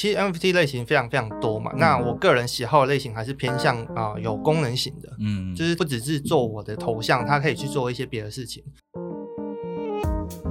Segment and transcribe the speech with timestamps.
[0.00, 8.62] 其实 NFT 类型非常非常多嘛，那我个人喜好的类型还是偏向啊、有功能型的，嗯，就是不只是做我的头像，它可以去做一些别的事情。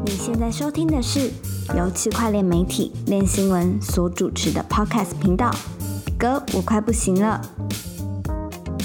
[0.05, 1.31] 你现在收听的是
[1.77, 5.49] 由区块链媒体链新闻所主持的 Podcast 频道。
[6.19, 7.41] 哥，我快不行了。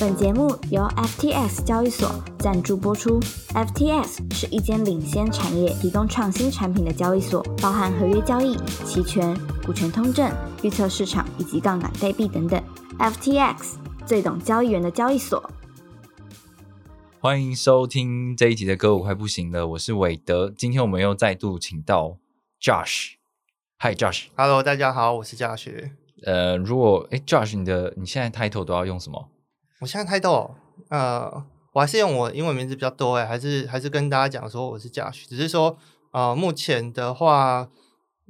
[0.05, 2.11] 本节目由 FTX 交易所
[2.41, 3.21] 赞助播出。
[3.51, 9.33] FTX 是一间领先产业、提供创新产品的交易所，包含合约交易、期权、
[9.65, 10.29] 股权通证、
[10.65, 12.61] 预测市场以及杠杆代币等等。
[12.99, 15.49] FTX 最懂交易员的交易所。
[17.21, 20.53] 欢迎收听这一集的歌，舞快不行了，我是韦德。
[20.59, 22.17] 今天我们又再度请到
[22.61, 23.13] Josh。
[23.79, 25.71] Hi Josh，Hello，大家好，我是 Josh。
[26.25, 29.29] 呃，如果哎 Josh，你的你现在 title 都要用什么？
[29.83, 30.55] 我现在开豆，
[30.91, 35.77] 呃，我还是用我英文名字比较多哎，还是还是跟大家讲说我是嘉许，只是说
[36.13, 37.69] 呃，目前的话，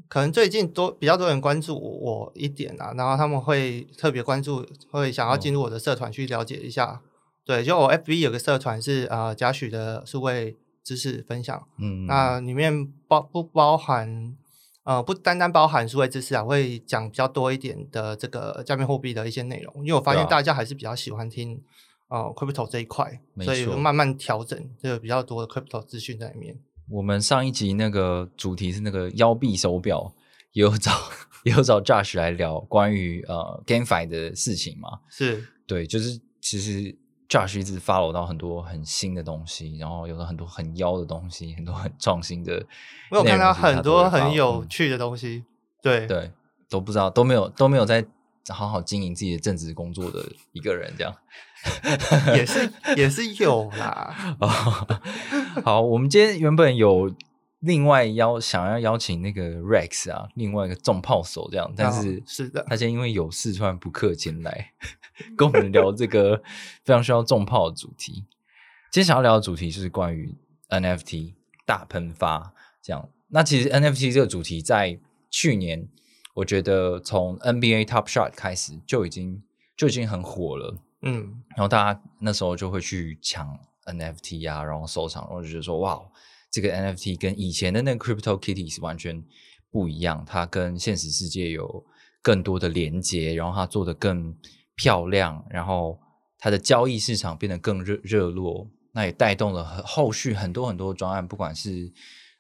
[0.09, 7.03] 可能最近多比较多人关注我一点啊，然后他们会特别关注，会想要进入我的社团去了解一下。
[7.44, 14.34] 对，就我 FB 有个社团是呃嘉许的数位知识分享，嗯，那里面包不包含
[14.84, 21.62] 呃不单单包含数位知识啊，会讲比较多一点的这个加密货币的一些内容，因为我发现大家还是比较喜欢听
[22.08, 26.58] 呃 crypto 这一块，所以慢慢调整这个比较多的 crypto 资讯在里面。
[26.91, 30.12] 我们上一集那个主题是那个腰臂手表，
[30.53, 30.92] 也有找
[31.44, 34.98] 也有找 Josh 来聊关于呃 GameFi 的事情嘛。
[35.08, 36.94] 是，对，就是其实
[37.33, 42.62] Josh 一直 follow 到很多很新的东西，然后有了很多很妖的东西，很多很创新的。
[43.11, 45.42] 我有看到很多很有嗯趣的东西。
[45.80, 46.30] 对，对，
[46.69, 48.05] 都不知道都没有都没有在
[48.50, 50.22] 好好经营自己的正职工作的
[50.53, 51.14] 一个人，这样。
[52.36, 54.36] 也是也是有啦。
[54.38, 54.48] 哦，
[55.64, 57.10] 好，我们今天原本有
[57.60, 64.72] 另外邀想要邀请那个 Rex 啊，另外一个重炮手这样，但哦是是的他今天因为有事突然不客前来，
[65.36, 66.42] 跟我们聊这个
[66.84, 68.24] 非常需要重炮的主题。
[68.91, 70.34] 今天想要聊的主题就是关于
[70.69, 73.09] NFT 大喷发这样。
[73.28, 74.98] 那其实 NFT 这个主题在
[75.31, 75.88] 去年，
[76.34, 79.42] 我觉得从 NBA Top Shot 开始就已经
[79.76, 80.76] 就已经很火了。
[81.00, 86.00] 嗯，然后大家那时候就会去抢 NFT 啊，然后收藏，然后就觉得说，哇，
[86.50, 89.25] 这个 NFT 跟以前的那个 Crypto Kitty 是完全
[89.70, 91.84] 不一样，它跟现实世界有
[92.20, 94.37] 更多的连接，然后它做的更
[94.75, 95.99] 漂亮，然后
[96.38, 101.93] 它的交易市场变得更热热络，那也带动了很后续很多很多专案，不管是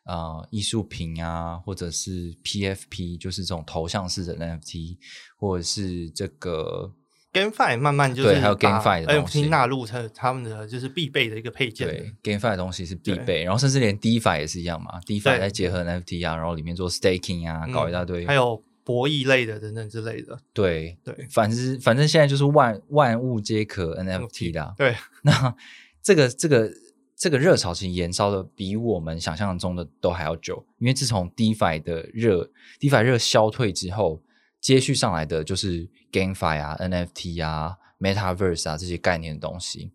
[0.04, 4.96] 呃艺术品啊，或者是 PFP，就是这种头像式的 NFT，
[5.38, 6.92] 或者是这个
[7.32, 11.94] GameFi 慢慢就是对还有 GameFi 的东西纳入它他们的就是必备的一个配件了。
[11.94, 20.38] 对，GameFi 的东西是必对备，然后甚至连 DeFi 也是一样嘛，DeFi 对再结合 NFT 啊，然后里面做 staking 啊，搞一大堆，嗯还有博弈类的等等之类的。
[20.52, 24.74] 对对反正反正现在就是万万物皆可 NFT 啦。
[24.78, 25.54] 对，那
[26.02, 26.72] 这个这个
[27.16, 32.50] 这个热潮其实延烧的比我们想象中的都还要久，因为自从 DeFi 的热
[32.80, 34.22] DeFi 热消退之后，
[34.60, 39.92] 接续上来的就是 GameFi 啊、NFT 啊、Metaverse 啊这些概念的东西。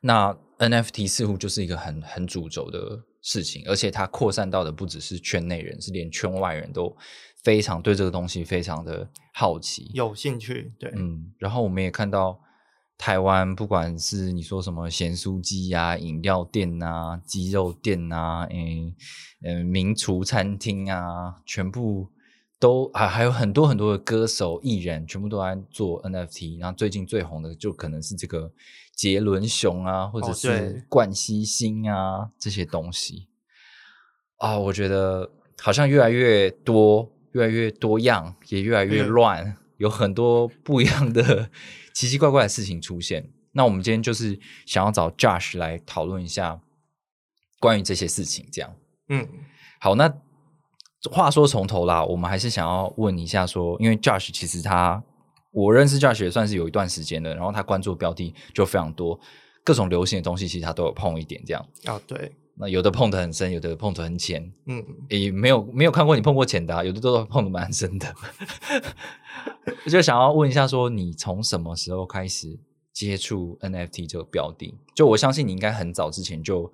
[0.00, 6.96] 那 NFT 似乎就是一个很很主轴的事情，而且它扩散到的不只是圈内人，是连圈外人都
[7.42, 9.90] 非常对这个东西非常的好奇。
[9.94, 12.40] 有兴趣，对，嗯，然后我们也看到
[12.96, 18.94] 台湾，不管是你说什么咸酥鸡呀、饮料店啊、鸡肉店啊、嗯
[19.44, 22.08] 嗯名厨餐厅啊，全部
[22.58, 26.58] 都还还有很多很多的歌手艺人，全部都在做 NFT。
[26.58, 28.50] 然后最近最红的就可能是这个
[28.96, 33.28] 杰伦熊啊，或者哦是冠希星啊这些东西。
[34.38, 41.50] 啊，我觉得好像越来越多，越来越多样，也越来越嗯乱，有很多不一样的
[41.94, 43.30] 奇奇怪怪的事情出现。
[43.52, 46.60] 那我们今天就是想要找 Josh 来讨论一下
[47.58, 48.74] 关于这些事情，这样。
[49.08, 49.26] 嗯，
[49.80, 50.12] 好，那
[51.10, 55.02] 话说从头啦，我们还是想要问一下说，因为 Josh 其实他
[55.50, 59.18] 我认识 Josh 也算是有一段时间了，然后他关注的标的就非常多，
[59.64, 61.66] 各种流行的东西其实他都有碰一点这样。
[61.86, 62.30] 啊，对，
[62.60, 68.12] 那有的碰得很深，有的碰得很浅，嗯，也没有没有看过你碰过浅的、啊，有的都碰得蛮深的。
[69.84, 72.58] 我 就想要问一下，说你从什么时候开始
[72.92, 74.74] 接触 NFT 这个标的？
[74.94, 76.72] 就我相信你应该很早之前就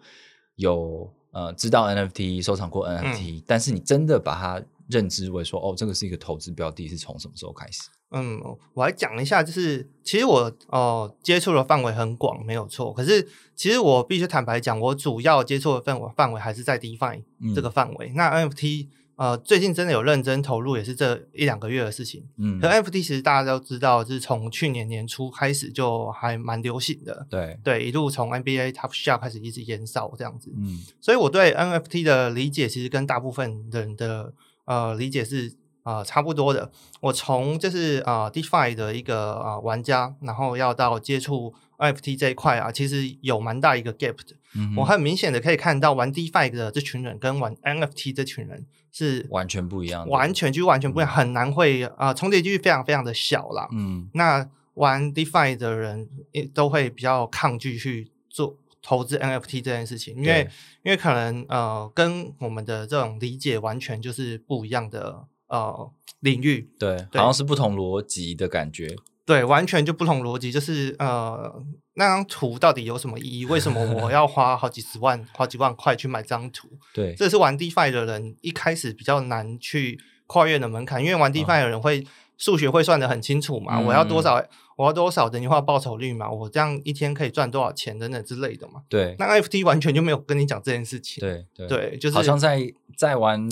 [0.57, 7.83] 有呃知道 NFT，收藏过 NFT，、但是你真的把它认知为说哦，这个是一个投资标的，是从什么时候开始？
[8.15, 8.41] 嗯，
[8.75, 12.93] 我来讲一下，就是其实我哦、接触的范围很广，没有错。
[12.93, 13.27] 可是
[13.57, 18.13] 其实我必须坦白讲，我主要接触的范围范围还是在 DeFi 嗯这个范围。
[18.15, 22.25] 那 NFT 呃，最近真的有认真投入，也是这一两个月的事情。
[22.37, 30.53] 嗯可 NFT 其实大家都知道，是从去年年初开始就还蛮流行的，对，对，一路从 NBA Top Shot 开始一直延烧这样子。
[30.57, 34.33] 嗯所以我对 NFT 的理解其实跟大部分人的
[34.65, 36.71] 呃理解是呃差不多的。
[37.01, 44.37] 我从就是呃 DeFi 的一个呃玩家，然后要到接触 NFT 这一块啊，其实有蛮大一个 gap 的。
[44.57, 53.69] 嗯，我很明显的可以看到玩 DeFi 的这群人跟玩 NFT 这群人是完全不一样的，完全就完全不一样，很难会啊、呃重叠几率非常非常的小啦。
[53.73, 60.49] 嗯那玩 DeFi 的人也都会比较抗拒去做投资 NFT 这件事情，因为
[60.85, 65.91] 因为可能呃跟我们的这种理解完全就是不一样的呃
[66.21, 67.19] 领域，对，对。
[67.19, 68.97] 好像是不同逻辑的感觉，
[69.27, 71.62] 对，完全就不同逻辑，就是呃
[71.95, 73.45] 那张图到底有什么意义？
[73.45, 76.69] 为什么我要花好几十万、好几万块去买这张图？
[76.95, 82.06] 对，这是玩 DeFi 的人一开始比较难去跨越的门槛，因为玩 DeFi 的人会
[82.37, 84.43] 数学会算得很清楚嘛，嗯我要多少，
[84.77, 88.83] 我要多少等于化报酬率嘛，我这样一天可以赚多少钱等等之类的嘛。
[88.89, 91.69] 对，那 NFT 完全就没有跟你讲这件事情，对对。
[91.69, 93.49] 对，就是好像在在玩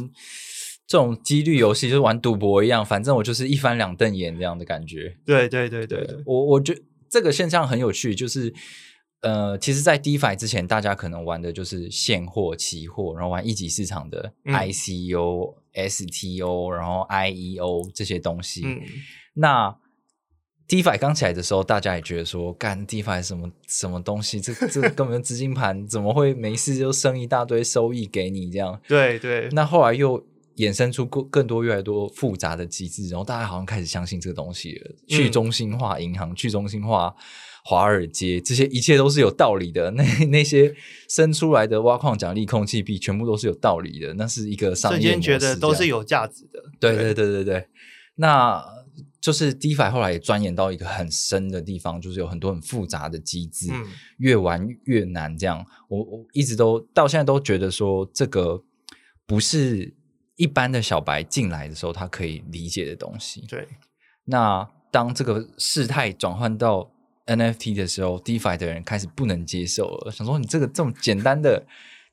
[0.92, 5.16] 这种几率游戏，就是玩赌博一样，反正我就是一翻两瞪眼这样的感觉。
[5.24, 8.52] 对对对对对，我我觉得这个现象很有趣，就是
[9.22, 18.60] 呃，其实，在 DeFi 之前，大家可能玩的就是现货、期货，然后玩一级市场的嗯 ICO、STO，然后 IEO 这些东西。
[18.66, 18.82] 嗯，
[19.32, 19.74] 那
[20.68, 28.78] DeFi 刚起来的时候，大家也觉得说，干 DeFi 什么什么东西，这这 根本就资金盘，怎么会没事就生一大堆收益给你这样？
[28.86, 30.22] 对对，那后来又
[30.62, 34.90] 衍生出更更多越来越多复杂的机制，然后大家好像开始相信这个东西了。
[35.08, 37.14] 去中心化银行、去中心化
[37.64, 39.90] 华尔街，这些一切都是有道理的。
[39.90, 40.74] 那 那些
[41.08, 44.14] 生出来的挖矿奖励、空气币，全部都是有道理的。
[44.14, 47.66] 那是一个商瞬业模式间觉得都是有价值的，对对对对对，
[48.16, 48.62] 那
[49.20, 53.86] 就是 DeFi 后来也钻研到一个很深的地方，就是有很多很复杂的机制，嗯
[54.18, 55.36] 越玩越难。
[55.36, 58.62] 这样，我我一直都到现在都觉得说，这个
[59.24, 59.94] 不是
[60.36, 63.44] 一般的小白进来的时候他可以理解的东西。
[63.48, 63.68] 对，
[64.24, 66.90] 那当这个事态转换到
[67.26, 71.64] NFT 的时候，DeFi 的人开始不能接受了，想说你这个这么简单的、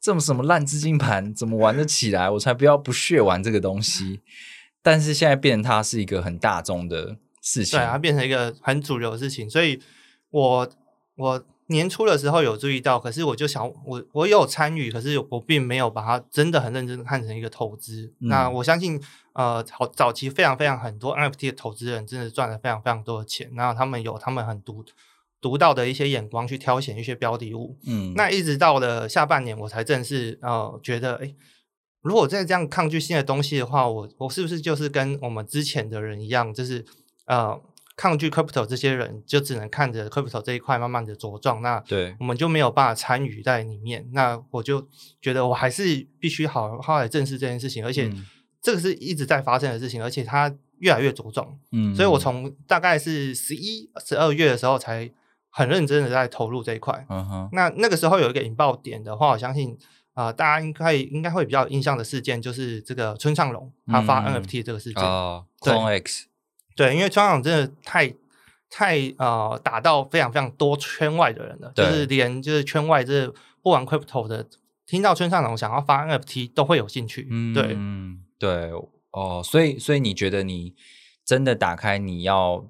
[0.01, 2.29] 这么什么烂资金盘，怎么玩得起来？
[2.29, 4.21] 我才不要不屑玩这个东西。
[4.81, 9.81] 但是现在变成它是一个很大众的事情，对，它变成一个很主流的事情，所以
[10.29, 10.69] 我
[11.17, 18.11] 我年初的时候有注意到，可是我就想，我我有参与，可是我并没有把它真的很认真的看成一个投资。
[18.19, 18.99] 嗯那我相信，
[19.33, 24.83] 呃，好早期非常非常很多 NFT 的投资人真的赚了非常非常多的钱，然后他们有他们很独
[25.39, 27.77] 独到的一些眼光去挑选一些标的物。
[27.85, 31.35] 嗯，那一直到了下半年，我才正式呃觉得，哎，
[32.01, 36.83] 如果再这样抗拒新的东西的话，我我是不是就是跟我们之前的人一样，就是
[37.25, 37.61] 呃
[37.99, 44.07] 抗拒 crypto 这些人，就只能看着 crypto 这一块慢慢的茁壮，那对我们就没有办法参与在里面。
[44.13, 44.87] 那我就
[45.21, 48.25] 觉得我还是必须好好来正视这件事情，而且嗯
[48.61, 51.59] 这个是一直在发生的事情，而且它越来越茁壮。
[51.73, 55.11] 嗯，所以我从大概是十一、十二月的时候才
[55.49, 57.05] 很认真的在投入这一块。
[57.09, 59.77] 嗯哼，那那个时候有一个引爆点的话，我相信
[60.13, 65.03] 啊、呃大家应该应该会比较有印象的事件，就是这个村上隆他发嗯 NFT 这个事件。
[65.03, 66.27] 哦对 X，
[66.79, 68.13] 对，因为村上真的太
[68.69, 73.27] 太呃打到非常非常多圈外的人了，就是连就是圈外这
[73.61, 74.47] 不玩 crypto 的，
[74.85, 77.27] 听到村上隆想要发 NFT 都会有兴趣。
[77.29, 77.77] 嗯，对，
[78.39, 78.71] 对，
[79.11, 80.73] 哦，所以所以你觉得你
[81.25, 82.65] 真的打开你要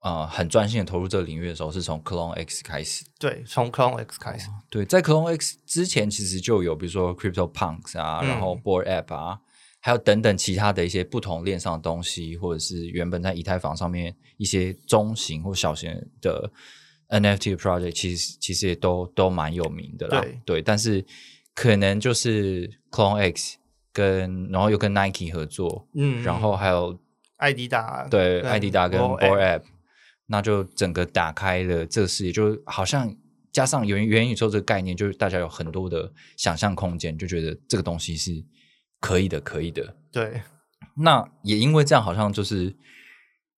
[0.00, 3.04] 呃很专心的投入这个领域的时候，是从 Clone X 开始？
[3.20, 4.48] 对，从 Clone X 开始。
[4.68, 9.38] 对，在 Clone X 之前，其实就有比如说 Crypto Punks 啊，然后嗯 Board App 啊，
[9.84, 16.50] 还有等等其他的一些不同链上的东西，或者是原本在以太坊上面一些中型或小型的
[17.10, 20.24] NFT 的 project，其实其实也都都蛮有名的啦。
[20.46, 20.62] 对。
[20.62, 21.04] 但是
[21.54, 23.58] 可能就是 Clone X
[23.92, 26.98] 跟然后又跟 Nike 合作，嗯，然后还有
[27.36, 28.08] 艾迪达。
[28.08, 29.62] 对跟艾迪达跟 Board App App，
[30.28, 33.14] 那就整个打开了这个世界，就好像
[33.52, 38.42] 加上元元宇宙这个概念，就是大家有很多的想象空间，就觉得这个东西是
[39.04, 39.94] 可以的，可以的。
[40.10, 40.40] 对
[40.96, 42.74] 那也因为这样，好像就是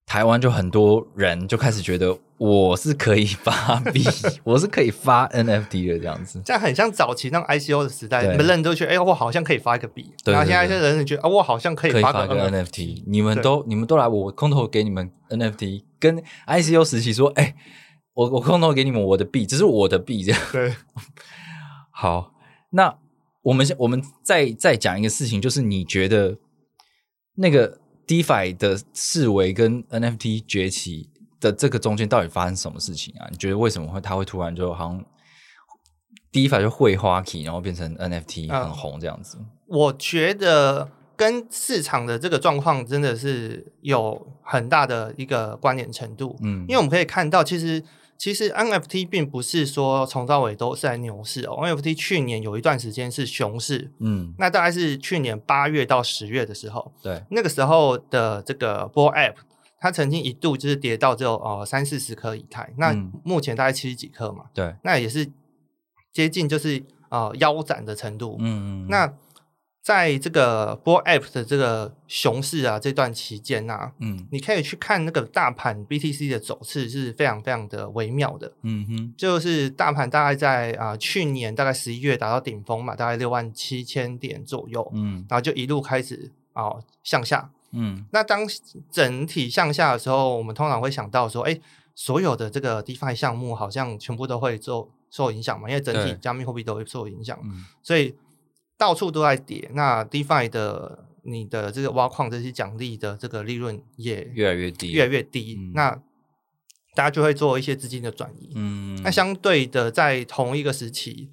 [0.05, 4.03] 台湾就很多人就开始觉得我是可以发币，
[4.43, 6.41] 我是可以发 NFT 的这样子。
[6.43, 10.11] 这样很像早期那种 ICO 的时代，对你们人都觉得，哎、我好像可以发一个币。
[10.23, 13.03] 对然后现在对一些人觉得，啊，我好像可以发个可以发个 NFT。
[13.07, 17.55] 你们都你们都来，我空投给你们 NFT，跟 ICO 时期说，哎、
[18.13, 20.41] 我我空投给你们我的币，只是我的币，这样。
[20.51, 20.73] 对，
[21.91, 22.33] 好，
[22.71, 22.97] 那
[23.47, 26.37] 我们先我们再再讲一个事情，就是你觉得
[27.35, 33.27] 那个 DeFi 的视为跟 NFT 崛起的这个中间到底发生什么事情啊？
[33.31, 35.05] 你觉得为什么会它会突然就好像
[36.33, 39.37] DeFi 就会花 key，然后变成 NFT 很红这样子？
[39.67, 46.37] 我觉得跟市场的这个状况真的是有很大的一个关联程度。
[46.41, 47.81] 嗯因为我们可以看到，其实
[48.17, 59.35] 其实 NFT 并不是说从到尾都是在牛市哦，NFT 去年有一段时间是熊市，嗯，那大概是去年八月到十月的时候，对，那个时候的这个 Bull App，
[59.79, 65.29] 它曾经一度就是跌到只有呃三四十颗以太，那嗯目前大概七十几颗嘛，对，那也是
[66.11, 68.37] 接近就是呃腰斩的程度。
[68.39, 69.13] 嗯嗯，那
[69.87, 78.51] 在这个 Bull App 的这个熊市啊这段期间呐、嗯你可以去看那个大盘 BTC 的走势是非常非常的微妙的。
[78.63, 87.49] 嗯哼，就是大盘大概在啊、去年大概十一月达到顶峰嘛，大概六万七千点左右，嗯然后就一路开始啊、向下。
[87.71, 88.41] 嗯那当
[88.91, 91.57] 整体向下的时候，我们通常会想到说，哎，
[91.95, 98.13] 所有的这个 DeFi 项目好像全部都会受受影响嘛，因为整体加密货币都会受影响，嗯所以
[98.77, 99.69] 到处都在跌。
[99.73, 105.91] 那 DeFi 的你的这个挖矿这些奖励的这个利润也越来越低，越来越低，嗯那
[106.95, 108.53] 大家就会做一些资金的转移。
[108.55, 111.29] 嗯，那相对的，在同一个时期，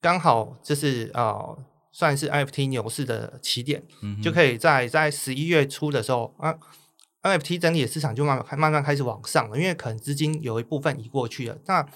[0.00, 1.58] 刚好就是呃，
[1.90, 6.58] 算是 NFT 牛市的起点，嗯就可以在在十一月初的时候啊
[7.22, 11.86] ，NFT 整体的市场就慢慢慢慢开始往上了，因为可能资金有一部分移过去了，那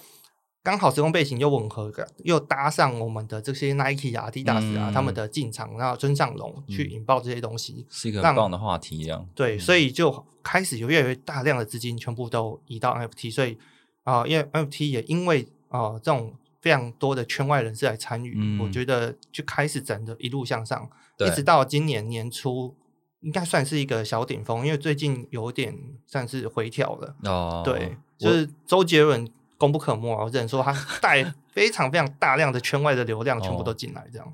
[0.63, 1.91] 刚好时空背景又吻合，
[2.23, 4.93] 又搭上我们的这些 Nike 啊、Adidas 啊、嗯。
[4.93, 13.57] 他们的进场，然后村上隆去引爆这些东西，是一个让很棒的话题，这样对，所以就开始有越来越大量的资金全部都移到 NFT，所以
[14.03, 18.59] 啊、因为 NFT 也因为啊、这种非常多的圈外人士来参与，嗯。
[18.59, 20.87] 我觉得就开始整的一路向上，
[21.17, 22.75] 一直到今年年初，
[23.21, 25.75] 应该算是一个小顶峰，因为最近有点
[26.05, 27.15] 算是回调了。
[27.23, 29.27] 哦，对，就是周杰伦
[29.61, 33.63] 功不可没啊，我只能说他带非常非常大量的圈外的流量全部哦。
[33.63, 34.33] 都进来，这样。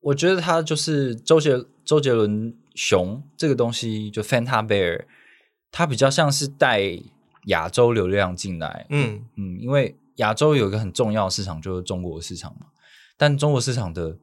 [0.00, 5.06] 我觉得他就是周杰周杰伦熊这个东西，就 Fanta Bear，
[5.72, 6.82] 他比较像是带
[7.46, 9.24] 亚洲流量进来，嗯。
[9.36, 12.66] 嗯，因为亚洲有一个很重要的市场就是中国市场嘛，
[13.16, 14.16] 但中国市场的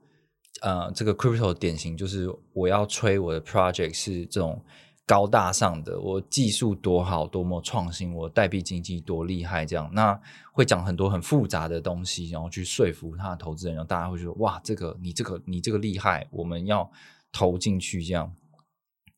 [0.62, 4.64] 呃这个 crypto 典型就是我要吹我的 project 是这种
[5.06, 10.18] 高大上的，我技术多好，多么创新，我代币经济多厉害，这样那
[10.54, 16.90] 会讲很多很复杂的东西，然后去说服他的投资人，然后大家会觉得哇，这个你这个你这个厉害，我们要
[17.32, 18.34] 投进去这样。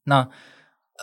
[0.04, 0.28] 那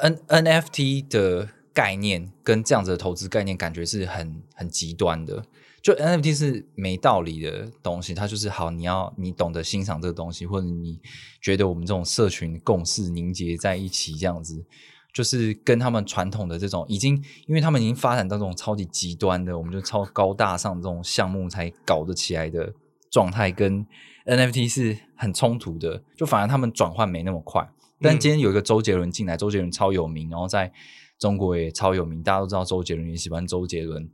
[0.00, 5.44] N NFT 的概念跟这样子的投资概念，感觉是很很极端的。
[5.82, 11.00] 就 NFT 是没道理的东西，它就是好，你要你懂得欣赏这个东西，或者你
[11.40, 14.64] 觉得我们这种社群共识凝结在一起，这样子，
[15.12, 17.16] 就是跟他们传统的这种已经，
[17.48, 22.72] 因为他们已经发展到这种超级极端的，我们就超高大上这种项目才搞得起来的
[23.10, 23.84] 状态，跟
[24.24, 27.68] NFT 是很冲突的，就反而他们转换没那么快。
[28.00, 30.72] 但嗯今天有一个周杰伦进来，周杰伦超有名，然后在
[31.18, 34.08] 中国也超有名，大家都知道周杰伦，也喜欢周杰伦。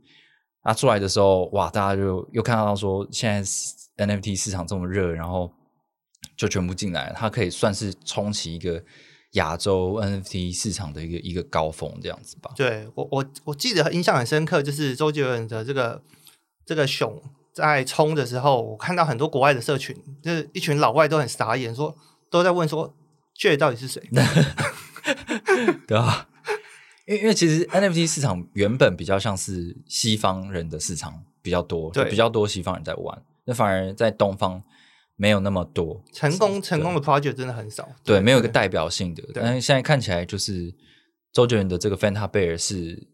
[0.63, 5.51] 他出来的时候，哇，大家就又看到说，现在 NFT 市场这么热，然后
[6.37, 8.83] 就全部进来了，它可以算是冲起一个
[9.33, 12.51] 亚洲 NFT 市场的一个一个高峰，这样子吧。
[12.55, 16.01] 对我我我记得印象很深刻，就是周杰伦的这个
[16.65, 17.21] 这个熊
[17.53, 21.95] 在冲的时候，我看到很多国外的社群，就是一群老外都很傻眼，说
[22.29, 22.95] 都在问说
[23.35, 24.01] J 到底是谁？
[25.87, 26.28] 对啊，
[27.09, 34.61] 因为因为其实 NFT 市场原本比较像是西方人的市场比较多，对比较多西方人在玩，那反而在东方
[35.15, 39.23] 没有那么多成功成功的 project 真的很少，对，没有一个代表性的。
[39.33, 40.71] 对但是现在看起来，就是
[41.33, 43.07] 周杰伦的这个 Fanta Bear 是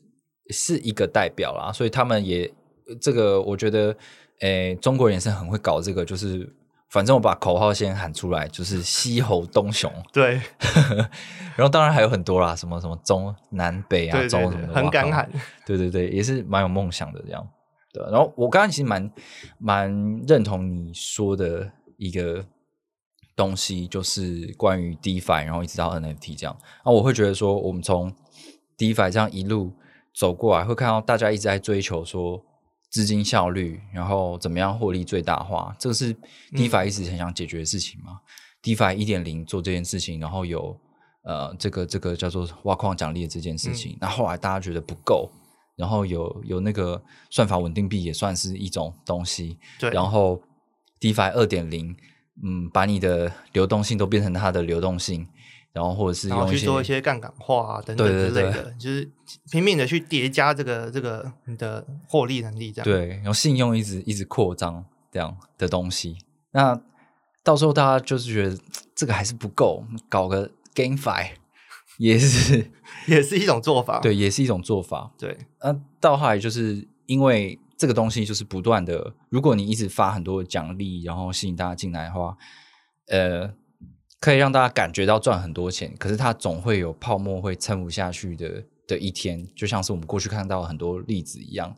[0.49, 2.53] 是一个代表啦，所以他们也
[2.99, 3.95] 这个，我觉得，
[4.41, 6.53] 诶，中国人也是很会搞这个，就是
[6.89, 10.39] 反正我把口号先喊出来，就是西吼东雄，对
[11.57, 15.29] 然后当然还有很多啦，什么什么中南北啊，中什么的，很敢喊，
[15.65, 17.47] 对对对，也是蛮有梦想的这样。
[17.93, 19.11] 对，然后我刚刚其实蛮
[19.57, 22.45] 蛮认同你说的一个
[23.35, 26.57] 东西，就是关于 DeFi，然后一直到 NFT 这样。
[26.85, 28.13] 那，我会觉得说，我们从
[28.77, 29.73] DeFi 这样一路
[30.13, 32.43] 走过来，会看到大家一直在追求说
[32.95, 36.15] 资金效率，然后怎么样获利最大化，这个是
[36.53, 38.21] DeFi 一直很想解决的事情嘛。
[38.63, 40.79] DeFi 一点零做这件事情，然后有
[41.23, 45.29] 呃这个这个叫做挖矿奖励的这件事情，那、后来大家觉得不够，
[45.75, 50.41] 然后有有那个算法稳定币也算是一种东西，对，然后
[51.01, 51.93] DeFi 二点零，
[52.41, 55.27] 嗯，把你的流动性都变成它的流动性，
[55.75, 59.11] 然后或者是用些去做一些杠杆化啊等等对对对之类的，就是
[59.51, 62.85] 拼命的去叠加这个这个你的获利能力，这样。
[62.85, 66.17] 对，然后信用一直一直扩张这样的东西。
[66.51, 66.81] 那
[67.43, 68.57] 到时候大家就是觉得
[68.95, 71.31] 这个还是不够，搞个 GameFi
[71.99, 72.71] 也是
[73.07, 73.99] 也是一种做法。
[73.99, 75.11] 对，也是一种做法。
[75.17, 82.37] 对那到后来就是因为这个东西就是不断的，如果你一直发很多的奖励，然后吸引大家进来的话，
[83.07, 83.53] 呃，
[84.25, 91.77] 可以让大家感觉到赚很多钱，可是它总会有泡沫会撑不下去的的一天，就像是我们过去看到很多例子一样。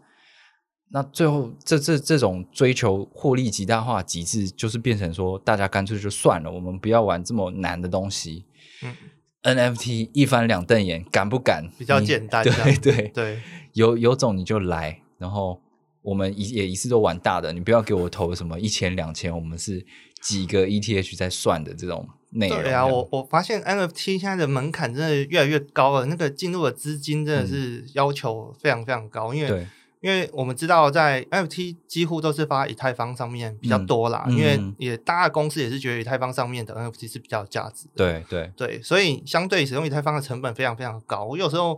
[0.91, 8.45] 那最后，这这这种追求获利极大化极致，就是变成说，大家干脆就算了，我们不要玩这么难的东西。
[8.81, 8.95] 嗯
[9.43, 11.69] NFT 一翻两瞪眼，敢不敢？
[11.77, 13.41] 比较你简单这对对对
[13.73, 15.61] 有有种你就来，然后
[16.01, 19.85] 我们一也一次都玩大的，你不要给我投什么一千两千，我们是
[20.21, 22.61] 几个 ETH 在算的这种内容。
[22.61, 29.67] 对啊，我我发现 NFT 现在的门槛真的越来越高了，那个进入的资金真的是要求非常非常高，因为
[29.99, 37.91] 因为我们知道，在 NFT 几乎都是发以太坊上面比较多啦，嗯因为嗯也大家公司也是觉得以太坊上面的 NFT 是比较有价值的。
[37.95, 41.25] 对对对，所以相对使用以太坊的成本非常非常高。
[41.25, 41.77] 我有时候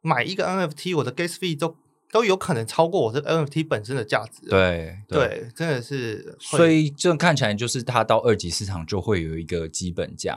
[0.00, 1.76] 买一个 NFT，我的 gas fee 都
[2.16, 4.48] 都有可能超过我这 NFT 本身的价值。
[4.48, 6.34] 对对，真的是。
[6.40, 10.34] 所以这看起来就是它到二级市场就会有一个基本价，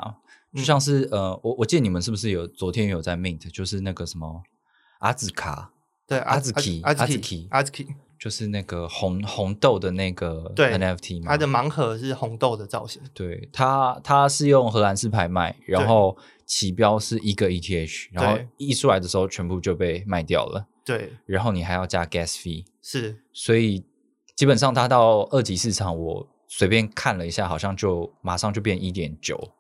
[0.53, 4.43] 就像是、呃，我我记得你们是不是有昨天有在 mint，就是那个什么
[4.99, 5.71] 阿兹卡，
[6.05, 7.87] 对阿兹奇阿兹阿兹奇奇阿兹奇，
[8.19, 13.01] 就是那个红红豆的那个对 NFT 嘛，它的盲盒是红豆的造型。
[13.13, 23.83] 对它，它是用荷兰式拍卖，然后起标是一个 ETH，然后对一出来的时候全部就被卖掉了，对，然后你还要加 gas fee，是所以
[24.35, 29.51] 基本上它到二级市场，我随便看了一下，好像就马上就变一点九。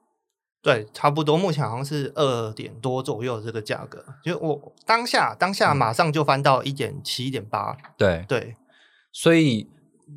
[0.61, 4.03] 对，差不多，目前好像是二点多左右这个价格。
[4.23, 7.77] 就我当下当下马上就翻到一点七、一点八。
[7.97, 8.55] 对，对
[9.13, 9.69] 所以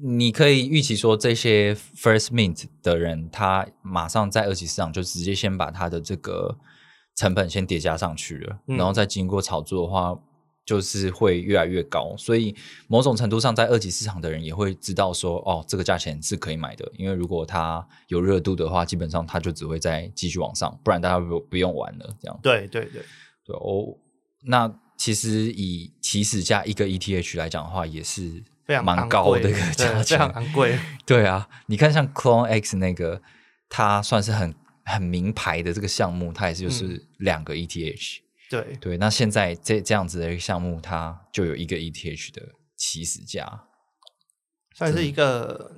[0.02, 6.56] 你可以预期说，这些 first mint 的人，他马上在二级市场就直接先把他的这个
[7.14, 10.18] 成本先叠加上去了，嗯然后再经过炒作的话，
[10.64, 12.14] 就是会越来越高。
[12.16, 12.54] 所以
[12.86, 22.16] 某种程度上，在二级市场的人也会知道说，哦，这个价钱是可以买的，因为如果它有热度的话，基本上它就只会再继续往上，不然大家不不用玩了。
[22.20, 23.02] 这样对对对，
[23.44, 23.96] 对哦，
[24.44, 30.18] 那其实以起始价一个 ETH 来讲的话，也是非常蛮高的一个价钱非常钱。
[30.30, 30.78] 昂贵。
[31.04, 33.20] 对啊，你看像 Clone X 那个，
[33.68, 38.18] 它算是很很名牌的这个项目，它也是就是两个 ETH。
[38.52, 42.42] 对对，那现在这这样子的一个项目，它就有一个 ETH 的
[42.76, 43.64] 起始价。
[44.74, 45.70] 算是一个，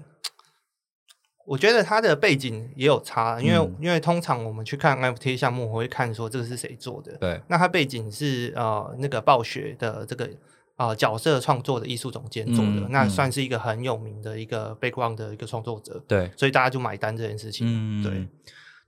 [1.46, 7.16] 我觉得它的背景也有差，因为、嗯因为通常我们去看 NFT 项目，我会看说这个是谁做的。
[7.18, 10.30] 对，那它背景是呃那个暴雪的这个
[10.76, 17.66] 呃角色创作的艺术总监做的，那算是一个很有名的一个 background 的一个创作者，对，所以大家就买单这件事情。
[17.68, 18.28] 嗯，对，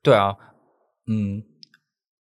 [0.02, 0.34] 对啊，
[1.08, 1.42] 嗯，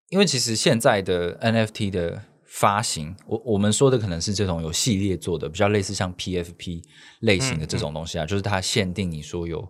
[0.08, 6.82] 因为其实现在的 NFT 的发行，我我们说的可能是这种有系列做的，比较类似像 PFP
[7.20, 9.60] 类型的这种东西啊，就是它限定你说有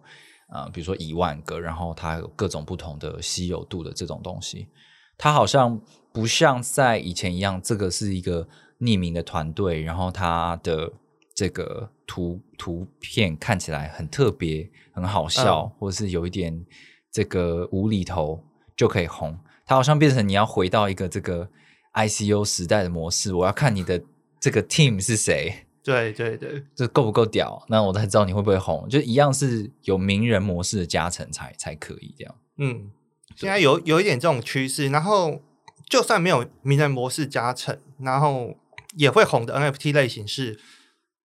[0.49, 4.68] 啊、呃比如说一万个，然后它有各种不同的稀有度的这种东西，
[5.16, 5.81] 它好像
[6.12, 8.46] 不像在以前一样，这个是一个
[8.81, 10.92] 匿名的团队，然后它的
[11.35, 16.64] 这个图图片看起来很特别、很好笑，嗯或是有一点
[17.11, 18.44] 这个无厘头
[18.77, 19.37] 就可以红。
[19.66, 21.50] 它好像变成你要回到一个这个
[21.94, 24.00] ICU 时代的模式，我要看你的
[24.40, 26.64] 这个 team 是谁，对对对。
[26.74, 28.88] 这够不够屌，那我才知道你会不会红。
[28.88, 32.35] 就一样是有名人模式的加成才才可以这样。
[32.59, 32.90] 嗯，
[33.35, 35.42] 现在有有一点这种趋势，然后
[35.88, 38.55] 就算没有名人模式加成，然后
[38.94, 40.61] 也会红的 NFT 类型是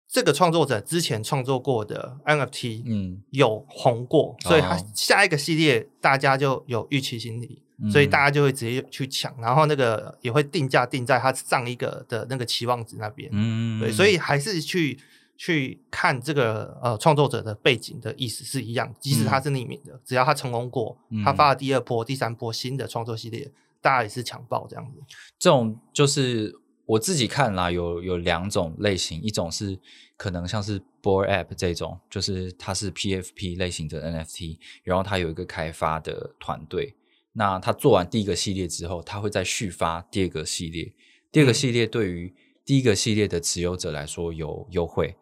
[0.08, 4.88] 这个创作者之前创作过的 NFT，嗯，有红过，所以他哦。
[4.96, 14.98] 下一个系列大家就有预期心理，嗯所以大家就会直接去抢，然后那个也会定价定在他上一个的那个期望值那边，嗯，对，所以还是去
[15.36, 25.00] 去看这个呃创作者的背景的意思是一样，即使他是匿名的，只要他成功过，他嗯发了第二波、第三波新的创作系列，大家也是抢爆这样子。
[25.38, 29.78] 这种就是我自己看啦，有有两种类型，一种是
[30.16, 36.96] 可能像是 Board App 这种，就是它是 PFP 类型的 NFT，然后它有一个开发的团队，
[37.34, 40.94] 那他做完第一个系列之后，他会再续发第二个系列，
[41.32, 45.16] 第二个嗯系列对于第一个系列的持有者来说有优惠，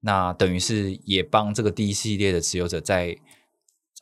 [0.00, 3.16] 那等于是也帮这个第一系列的持有者在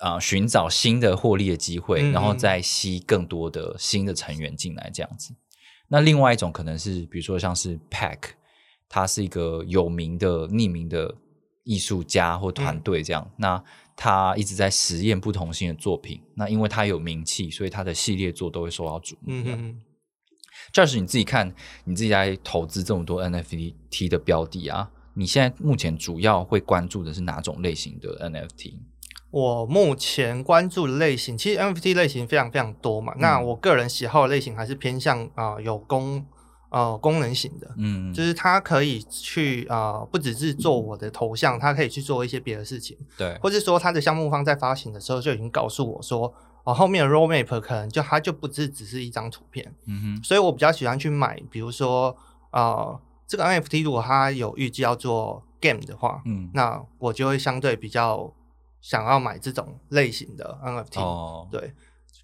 [0.01, 5.35] 啊、寻找新的获利的机会，嗯然后嗯再吸更多的新的成员进来，这样子。
[5.89, 8.19] 那另外一种可能是，比如说像是 Pack，
[8.89, 11.17] 他是一个有名的匿名的
[11.65, 13.29] 艺术家或团队这样。
[13.39, 13.65] 那
[14.01, 16.23] 他一直在实验不同性的作品。
[16.37, 19.27] 那因为他有名气，所以他的系列作都会受到瞩目。
[19.27, 19.81] 嗯嗯，
[20.73, 21.53] 这是你自己看，
[21.85, 28.75] 你自己在投资这么多 NFT 的标的啊，你现在目前主要会关注的是哪种类型的 NFT？
[29.31, 33.13] 我目前关注的类型，其实 NFT 类型非常非常多嘛。
[33.19, 36.25] 那我个人喜好的类型还是偏向啊、有功
[36.71, 46.33] 呃功能型的，嗯，就是它可以去啊、不只是做我的头像，它可以去做一些别的事情，对，或是说它的项目方在发行的时候就已经告诉我说，
[46.65, 52.15] 哦后面的 roadmap 可能就它就不是只是一张图片，嗯哼，所以我比较喜欢去买，比如说
[52.53, 58.33] 呃这个 NFT 如果它有预计要做 game 的话，嗯，那我就会相对比较
[58.81, 61.01] 想要买这种类型的 NFT。
[61.01, 61.73] 哦，对，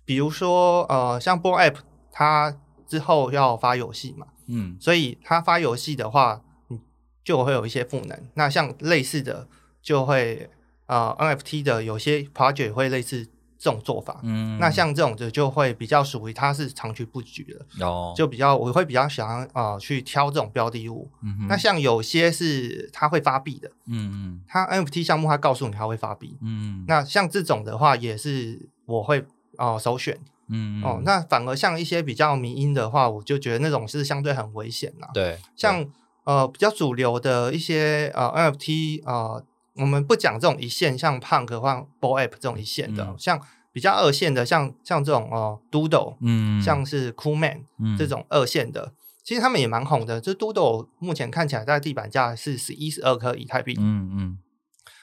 [0.05, 1.77] 比如说呃，像 b o App
[2.13, 2.55] 它
[2.87, 4.77] 之后要发游戏嘛，嗯。
[4.81, 6.79] 所以它发游戏的话，嗯，
[7.25, 8.19] 就会有一些赋能。
[8.35, 9.49] 那像类似的，
[9.83, 10.49] 就会
[10.87, 13.25] 呃 NFT 的有些 project 会类似
[13.59, 14.21] 这种做法。
[14.23, 17.45] 嗯，那像这种的就会比较属于它是长期布局
[17.79, 21.11] 的，哦，就比较我会比较想要啊、呃去挑这种标的物。
[21.23, 21.47] 嗯哼。
[21.49, 24.41] 那像有些是它会发币的，嗯嗯。
[24.47, 29.21] 它 NFT 项目它告诉你它会发币，嗯，那像这种的话也是我会
[29.57, 31.01] 哦、呃首选嗯哦。
[31.05, 35.09] 那反而像一些比较民音的话，我就觉得那种是相对很危险啦。
[35.15, 35.85] 对，像
[36.25, 43.41] 呃比较主流的一些呃 NFT 呃，我们不讲这种一线，像 Punk 或 b o App 这种一线的，嗯像
[43.73, 48.93] 比较二线的，像像这种哦、呃 Doodle，嗯，像是 Coolman 嗯这种二线的。
[49.25, 54.39] 其实他们也蛮红的，就 Doodle 目前看起来在地板价是十一十二颗以太币，嗯嗯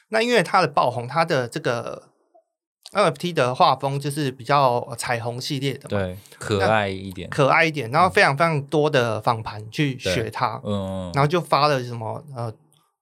[0.09, 2.10] 那因为它的爆红，它的这个
[2.91, 12.53] NFT 的画风就是比较呃彩虹系列的嘛，对，可爱一点，可爱一点，然后非常非常多的访盘去学它，嗯，然后就发了什么呃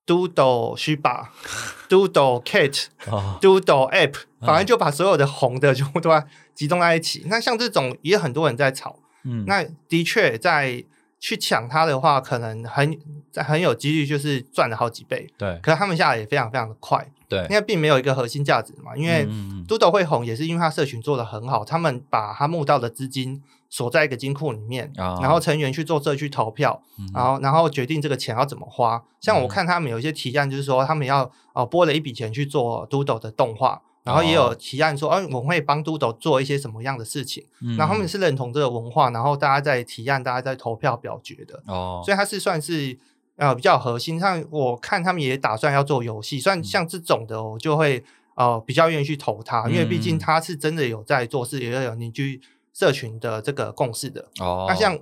[0.06, 1.28] Doodle Shiba、
[1.90, 6.12] Doodle Cat、哦， Doodle App，反正就把所有的红的全部都
[6.54, 7.24] 集中在一起。
[7.28, 10.84] 那像这种也很多人在炒，嗯，那的确在
[11.20, 12.98] 去抢它的话，可能很
[13.32, 15.28] 在很有几率就是赚了好几倍。
[15.38, 15.60] 对。
[15.62, 18.98] 可是他们下来也非常非常的快，对，因为并没有一个核心价值嘛。
[18.98, 29.04] 因为嗯嗯嗯 Doodle 会红，也是因为它社群做的很好，他们把他募到的资金锁在一个金库里面，哦然后成员去做社区投票，嗯然后然后决定这个钱要怎么花。
[29.22, 33.84] 像我嗯看他们有一些提案，就是说他们要哦拨了一笔钱去做 Doodle 的动画。
[34.02, 37.46] 然后也有哦提案说，哎、我们会帮 Doodle 做一些什么样的事情？
[37.62, 41.62] 嗯然后他们是认同这个文化，然后大家在提案，大家在投票表决的。
[41.68, 42.98] 哦，所以它是算是
[43.40, 44.20] 呃比较核心。
[44.20, 48.04] 像我看他们也打算要做游戏，嗯算像这种的，我就会
[48.36, 52.40] 呃比较愿意去投它，因为毕竟嗯它是真的有在做事，也有凝聚
[52.74, 54.30] 社群的这个共识的。
[54.40, 54.98] 哦，那像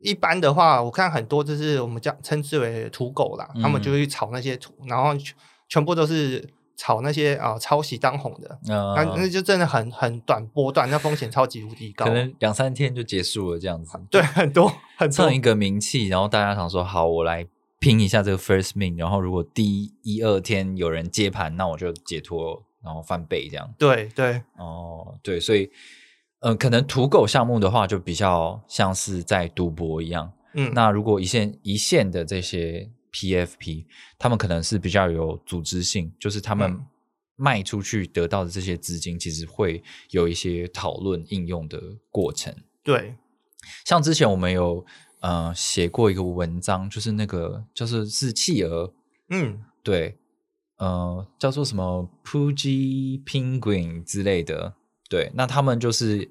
[0.00, 5.34] 一般的话，我看很多就是我们叫称之为土狗啦，他们就嗯会去炒那些土，然后全
[5.68, 6.46] 全部都是
[6.76, 8.58] 炒那些啊、抄袭当红的。
[8.64, 12.12] 那那呃，就真的很很短波段，那风险超级无敌高可。
[12.12, 17.46] 能两三天就结束了这样子， 对，很多很多蹭一个名气，然后大家想说好，我来
[17.78, 23.74] 拼一下这个 first min，然后如果第一二天有人接盘，那我就解脱，然后翻倍这样。
[23.78, 25.70] 对对，哦，对，所以，
[26.40, 30.32] 呃，可能土狗项目的话，就比较像是在赌博一样。
[30.54, 33.86] 嗯，那如果一线一线的这些 PFP，
[34.18, 36.86] 他们可能是比较有组织性，就是他们嗯。
[37.36, 42.54] 卖出去得到的这些资金，其实会有一些讨论应用的过程。
[42.84, 43.16] 对，
[43.84, 44.86] 像之前我们有
[45.18, 48.94] 呃写过一个文章，就是那个就是是企鹅，
[49.30, 49.64] 嗯。
[49.82, 50.16] 对，
[50.78, 54.74] 呃，叫做什么 Puji Penguin 之类的，
[55.10, 56.30] 对，那他们就是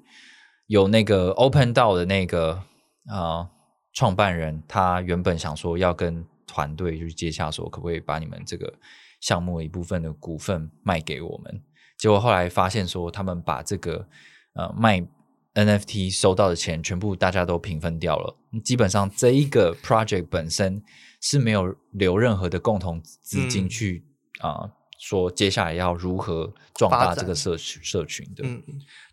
[0.68, 2.62] 有那个 Open DAO 的那个
[3.10, 3.46] 呃
[3.92, 8.72] 创办人，他原本想说要跟团队去接洽，说可不可以把你们这个
[9.20, 11.62] 项目的一部分的股份卖给我们，
[11.96, 14.06] 结果后来发现说他们把这个
[14.54, 15.06] 呃卖
[15.54, 20.82] NFT 收到的钱全部大家都平分掉了，基本上这一个 project 本身
[21.20, 24.04] 是没有留任何的共同资金嗯去
[24.40, 28.44] 啊、说接下来要如何壮大这个社群社群的。
[28.44, 28.62] 嗯。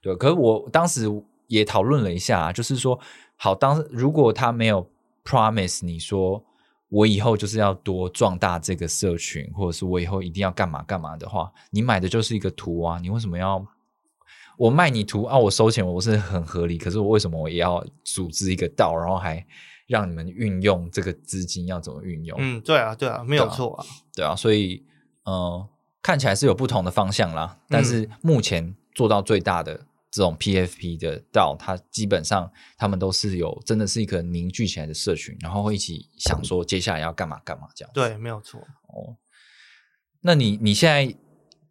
[0.02, 1.06] 对，可是我当时
[1.48, 3.00] 也讨论了一下，就是说，
[3.36, 4.89] 好，当如果他没有
[5.24, 6.44] promise 你说
[6.91, 13.65] 我以后就是要多壮大这个社群，或者是我以后一定要干嘛干嘛的话，你买的就是一个图啊，你为什么要
[14.58, 15.38] 我卖你图啊？
[15.38, 19.43] 我收钱我是很合理，可是我为什么我也要组织一个道，然后还
[19.88, 22.38] 让你们运用这个资金要怎么运用？
[22.41, 23.86] 嗯，对啊对啊，没有错啊。
[24.13, 24.84] 对啊，所以
[25.23, 25.65] 呃，
[26.01, 37.91] 看起来是有不同的方向啦，但是目前做到最大的这种 PFP 的道，它基本上他们都是有真的是一个凝聚起来的社群，然后会一起想说接下来要干嘛干嘛这样。
[37.93, 38.60] 对，没有错。
[38.60, 39.15] 哦，
[40.21, 41.06] 那你你现在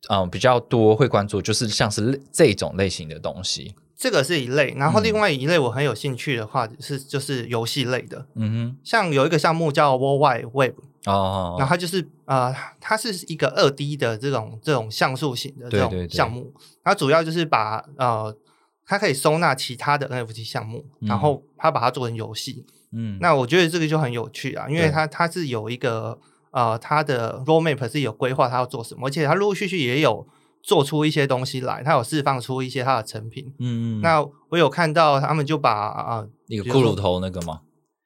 [0.08, 16.06] 嗯、呃比较多会关注就是像是类这种类型的东西，这个是一类，然后嗯另外一类我很有兴趣的话是就是游戏类的，嗯哼像有一个项目叫 World Wide Web，哼，哦，然后它就是呃，它是一个二 D 的这种这种像素型的这对对对。
[16.06, 16.52] 种项目，
[16.84, 18.36] 它主要就是把呃，
[18.84, 22.66] 它可以收纳其他的 NFT 项目，然后它把它做成游戏。
[22.92, 26.18] 嗯，那我觉得这个就很有趣啊，因为它它是有一个
[26.50, 30.26] 呃，它的 roadmap 是有规划它要做什么，而且它陆陆续续也有
[30.62, 33.54] 做出一些东西来，它有释放出一些它的成品。
[33.58, 37.60] 嗯，那我有看到他们就把啊那个骷髅头那个吗？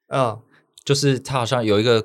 [0.09, 0.38] 呃
[0.85, 2.03] 就是他好像有一个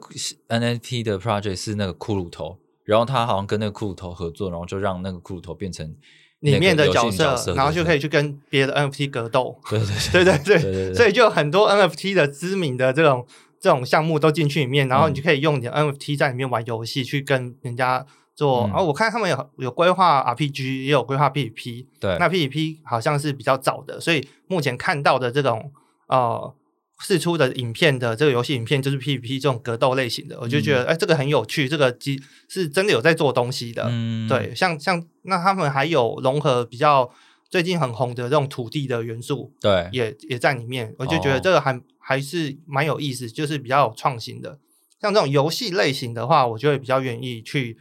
[0.48, 5.96] NFT 的 project 是那个骷髅头，然后他好像跟那个骷髅头合作，然后就让那个骷髅头变成
[6.39, 9.60] 里面的角角色，然后就可以以去跟别的 NFT 格斗。
[9.70, 13.26] 对对对 对对，对对对所以就有很多 NFT 的知名的这种
[13.60, 18.62] 这种项目都进去里面，然后嗯你就可以用你的 NFT 在里面玩游戏，去跟人家做。
[18.63, 21.86] 嗯然后我看他们有有规划 RPG，也有规划 PVP。
[22.00, 25.70] 对，那 PVP 好像是比较早的，所以目前看到的这种
[26.08, 26.56] 呃
[27.02, 33.88] 试出的影片的这个游戏影片就是 PVP 这种格斗类型的，我就觉得哎、这个很有趣，这个机是真的有在做东西的。
[33.90, 37.10] 嗯，对，像像那他们还有融合比较
[37.50, 44.60] 最近很红的这种土地的元素，对，也也在里面，我就觉得哦这个还、还是蛮有意思，就是比较有创新的。
[45.02, 47.78] 像这种游戏类型的话，我就会比较愿意去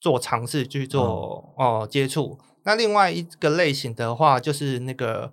[0.00, 2.38] 做尝试，去做哦、接触。
[2.64, 5.30] 那另外一个类型的话，就是那个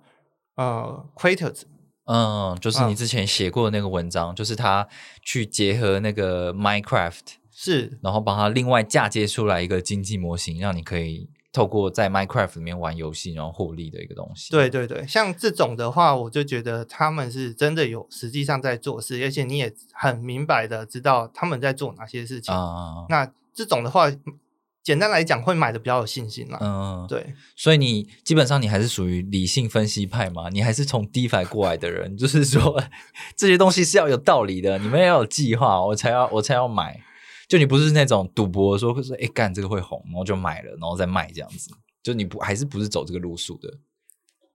[0.56, 1.62] 呃 Creators，
[2.04, 4.86] 嗯，就是你嗯之前写过的那个文章，就是他
[5.22, 14.50] 去结合那个 Minecraft，是然后帮他另外嫁接出来一个经济模型，让你可以透过在 Minecraft 里面玩游戏，然后获利的一个东西。
[14.50, 22.54] 对对对，像这种的话，我就觉得他们是真的有实际上在做事，而且你也很明白的知道他们在做哪些事情。
[22.54, 24.10] 啊，那这种的话，
[24.82, 26.58] 简单来讲，会买的比较有信心啦。
[26.60, 30.48] 嗯，对，所以你基本上你还是属于理性分析派嘛？
[30.48, 32.82] 你还是从 DeFi 过来的人，就是说
[33.36, 37.00] 这些东西是要有道理的，你们要有计划，我才要我才要买。
[37.48, 41.70] 就你不是那种赌博说会说哎干这个会红，然后就买了，然后再卖这样子。
[42.02, 43.68] 就你不还是不是走这个路数的？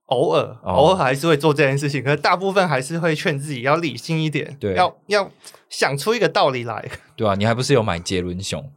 [0.06, 5.30] 偶尔、哦偶尔还是会做这件事情，可是大部分还是会劝自己要理性一点，对要要
[5.68, 6.90] 想出一个道理来。
[7.14, 8.72] 对啊，你还不是有买杰伦熊？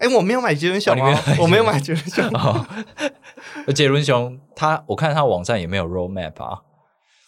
[0.00, 0.96] 哎，我没有买杰伦熊
[1.38, 2.66] 我没有买杰伦熊。
[3.74, 6.62] 杰伦熊他我看他网站也没有 roadmap 啊。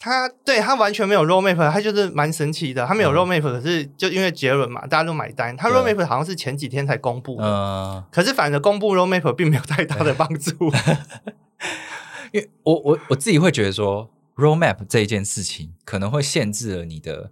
[0.01, 2.85] 他对他完全没有 roadmap，他就是蛮神奇的。
[2.85, 5.57] 他没有嗯 roadmap，、可是就因为杰伦嘛，大家都买单。
[5.57, 10.53] 他 roadmap 好像是前几天才公布的，嗯，可是反正公布 roadmap 并没有太大的帮助。
[12.33, 17.31] 因为我我我自己会觉得说，roadmap 这一件事情可能会限制了你的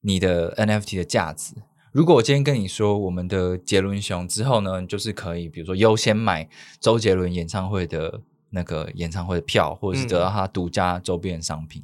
[0.00, 1.54] 你的 NFT 的价值。
[1.92, 6.48] 如果我今天跟你说，我们的杰伦熊之后呢，就是可以比如说优先买
[6.78, 11.82] 周杰伦演唱会的那个演唱会的票，或者是得到他独家周边商品。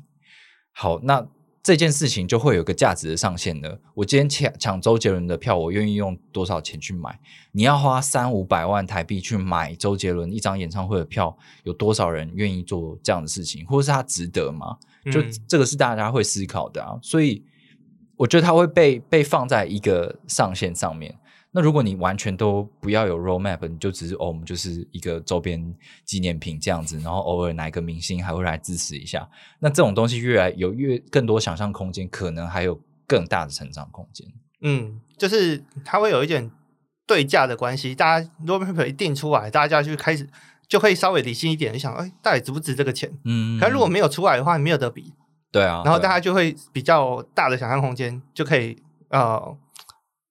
[0.72, 1.26] 好，那
[1.60, 3.80] 这件事情就会有个价值的上限了。
[3.94, 7.18] 我今天抢抢周杰伦的票，我愿意用多少钱去买？
[7.50, 14.76] 你要花三五百万台币去买周杰伦一张演唱会的票，有多少人愿意做这样的事情，或者是他值得吗？
[15.10, 17.42] 就嗯这个是大家会思考的啊，所以
[18.16, 21.14] 我觉得它会被被放在一个上限上面。
[21.52, 25.74] 那如果你完全都不要有 roadmap，你就只是哦，我们就是一个周边
[26.04, 29.26] 纪念品这样子，然后偶尔哪一个明星还会来支持一下，
[29.60, 34.26] 那这种东西越来有越更多想象空间，可能还有更大的成长空间。
[34.60, 36.50] 嗯，就是它会有一点
[37.06, 37.94] 对价的关系。
[37.94, 40.28] 大家 roadmap 一定出来，大家就开始
[40.68, 43.10] 就会稍微理性一点，就想，哎，到底值不值这个钱？
[43.24, 45.14] 嗯，可是如果没有出来的话，你没有得比，
[45.52, 48.76] 对啊，然后大家就会比较大的想象空间，就可以
[49.08, 49.56] 呃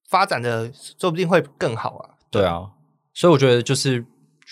[0.09, 2.09] 发展的说不定会更好啊。
[2.29, 2.71] 对啊，
[3.13, 4.05] 所以我觉得就是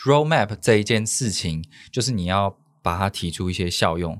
[0.06, 4.20] roadmap 这一件事情，就是你要把它提出一些效用，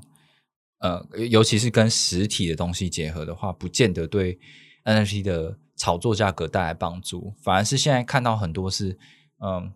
[0.80, 4.38] 呃，尤其是跟实体的东西结合的话，不见得对
[4.84, 8.98] NFT 的炒作价格带来帮助，反而是现在看到很多是，
[9.38, 9.72] 嗯。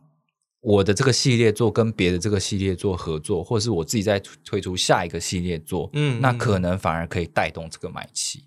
[0.69, 8.45] 我的这个系列做跟别的这个系列做合作，或者是我自己在推推出下一个系列做，嗯那可能反而可以带动这个买气。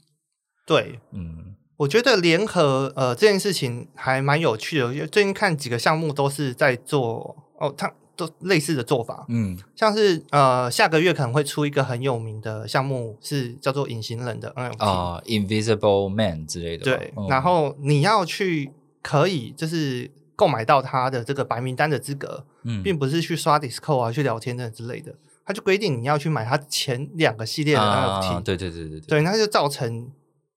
[0.68, 4.94] 对，嗯我觉得联合呃这件事情还蛮有趣的。
[4.94, 14.86] 因为最近看几个项目都是在做哦，它都类似的做法，嗯像是呃下个月可能会出一个很有名的项目，是叫做隐形人的 NFT。
[14.86, 22.82] 啊、i n v i s i b l e Man 之类的吧，对，嗯然后你要去可以就是购买到它的这个白名单的资格，嗯。
[22.82, 25.14] 并不是去刷 Discord 啊、去聊天等等之类的。
[25.46, 29.08] 他就规定你要去买它前两个系列的 NFT，、啊，对对对对对。
[29.08, 30.12] 对，那就造成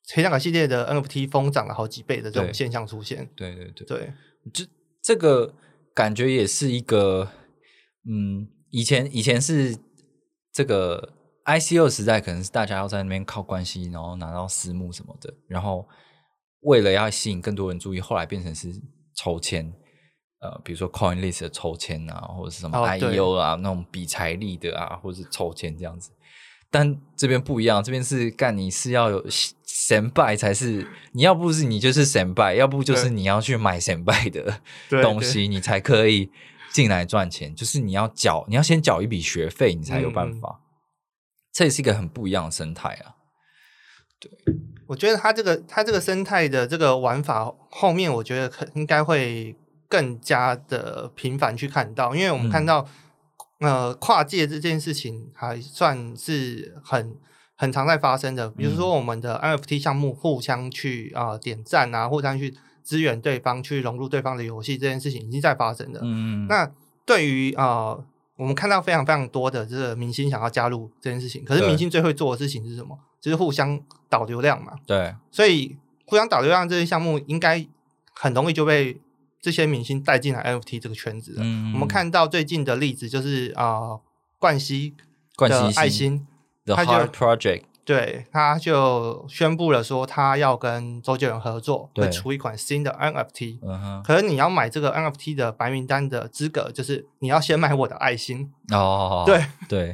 [0.05, 3.29] 前两个系列的 NFT 疯涨了好几倍的这种现象出现。
[3.37, 4.13] 对对对，对，
[4.55, 4.65] 这
[5.03, 5.55] 这个
[5.95, 7.29] 感觉也是一个，
[8.09, 9.77] 嗯，以前以前是
[10.51, 11.13] 这个
[11.45, 15.87] ICO 时代，可能是大家要在那边靠关系，然后拿到私募什么的，然后
[16.61, 18.69] 为了要吸引更多人注意，后来变成是
[19.15, 19.73] 抽签。
[20.41, 26.11] 呃，比如说 CoinList 的抽签啊，或者是什么 IEO 啊，那种比财力的啊，或者是抽签这样子。
[26.71, 29.25] 但这边不一样，这边是干你是要有
[29.65, 34.61] 神拜才是，你要不是你就是神拜，要不就是你要去买神拜的
[35.01, 36.29] 东西，你才可以
[36.73, 37.55] 进来赚钱。
[37.55, 40.61] 就是你要缴，你要先缴一笔学费，你才有办嗯法。
[41.55, 43.15] 这也是一个很不一样的生态啊。
[44.87, 49.55] 我觉得它这个它这个生态的这个玩法后面，我觉得可应该会
[49.89, 52.87] 更加的频繁去看到，因为我们看嗯到、
[53.61, 57.17] 呃跨界这件事情还算是很
[57.57, 58.51] 很常在发生的。
[58.51, 66.01] 比如说嗯我们的 NFT 项目互相去啊、呃点赞啊，互相去支援对方，去融入对方的游戏，这件事情已经在发生了。
[66.03, 66.71] 嗯，那
[67.07, 68.05] 对于啊、呃
[68.37, 72.99] 我们看到非常非常多的这个明星想要加入这件事情，可是明星最会做的事情是什么？
[73.21, 74.75] 就是互相导流量嘛。
[74.87, 77.65] 对，所以互相导流量这些项目应该
[78.13, 79.01] 很容易就被
[79.41, 81.43] 这些明星带进来 NFT 这个圈子了。
[81.43, 84.01] 嗯我们看到最近的例子就是啊、呃
[84.41, 84.95] 冠希
[85.37, 86.27] 冠的希爱心
[86.67, 93.59] ，The 他就 Heart Project，对，他就宣布了说他要跟周杰伦合作，会出一款新的 NFT。
[93.63, 98.51] 嗯哼，可是你要买这个 NFT 的白名单的资格，就是你要先买我的爱心。
[98.73, 99.87] 哦，对 对，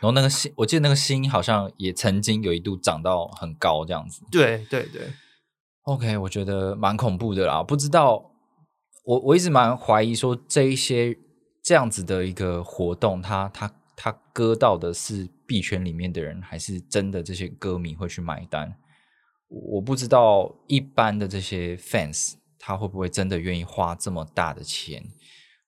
[0.00, 4.22] 然后那个心，我记得那个心好像也曾经有一度涨到很高这样子。
[4.30, 5.02] 对对对
[5.82, 7.62] ，OK，我觉得蛮恐怖的啦。
[7.62, 8.30] 不知道
[9.04, 11.14] 我我一直蛮怀疑说这一些
[11.62, 18.74] 这样子的一个活动，他他他割到的是币圈里面的人，还是真的这些歌迷会去买单？
[19.48, 25.04] 我不知道一般的这些 fans 他会不会真的愿意花这么大的钱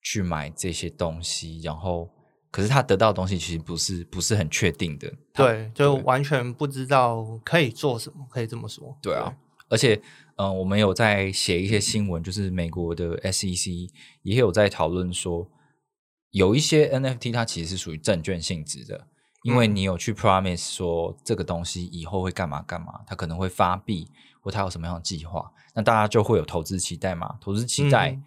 [0.03, 2.09] 去买这些东西，然后
[2.51, 5.13] 可是他得到的东西其实不是不是很确定的。
[5.35, 8.99] 对，就完全不知道可以做什么，可以这么说。
[9.03, 9.37] 对啊，
[9.69, 10.01] 而且，
[10.37, 13.89] 嗯、我们有在写一些新闻，就是美国的 SEC
[14.23, 15.49] 也有在讨论说，
[16.31, 19.07] 有一些 NFT 它其实是属于证券性质的，
[19.43, 19.77] 因为嗯。
[19.77, 24.09] 你有去 promise 说这个东西以后会干嘛干嘛，它可能会发币
[24.41, 28.25] 或它有什么样的计划，那大家就会有投资期待嘛，投资期待，嗯。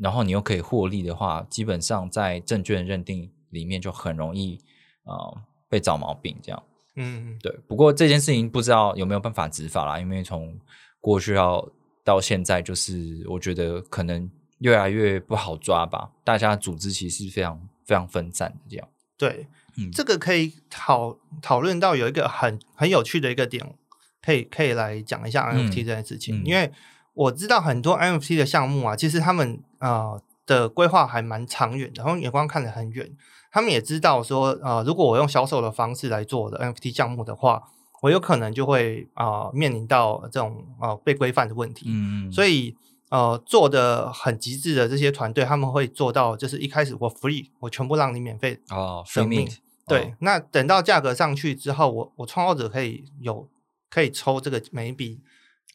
[0.00, 4.58] 然后你又可以获利的话，基本上在证券认定里面就很容易
[5.04, 6.62] 呃被找毛病这样。
[6.96, 10.58] 嗯，对，不过这件事情不知道有没有办法执法啦，因为从
[11.00, 11.68] 过去到
[12.04, 14.28] 到现在，就是我觉得可能
[14.64, 16.10] 越来越不好抓吧。
[16.24, 18.88] 大家组织其实是非常非常分散的这样。
[19.18, 19.46] 对，
[19.76, 23.74] 嗯这个可以讨讨论到有一个很很有趣的一个点，
[24.22, 26.72] 可以可以来讲一下嗯 NFT 这件事情，嗯因为
[27.12, 33.10] 我知道很多 NFT 的项目啊，其实他们呃的规划还蛮长远的，然后眼光看得很远。
[33.52, 37.62] 他们也知道说，呃，如果我用销售的方式来做我的 NFT 项目的话，
[38.02, 41.86] 我有可能就会啊、呃面临到这种呃被规范的问题。
[41.88, 42.76] 嗯，所以以
[43.14, 48.58] 呃，做的很极致的这些团队，他们会做到，就是一开始我 free，我全部让你免费。
[48.70, 53.48] 哦，free 生命 mint，对，哦那等到价格上去之后，我我创作者可以有
[53.88, 55.20] 可以抽这个每一笔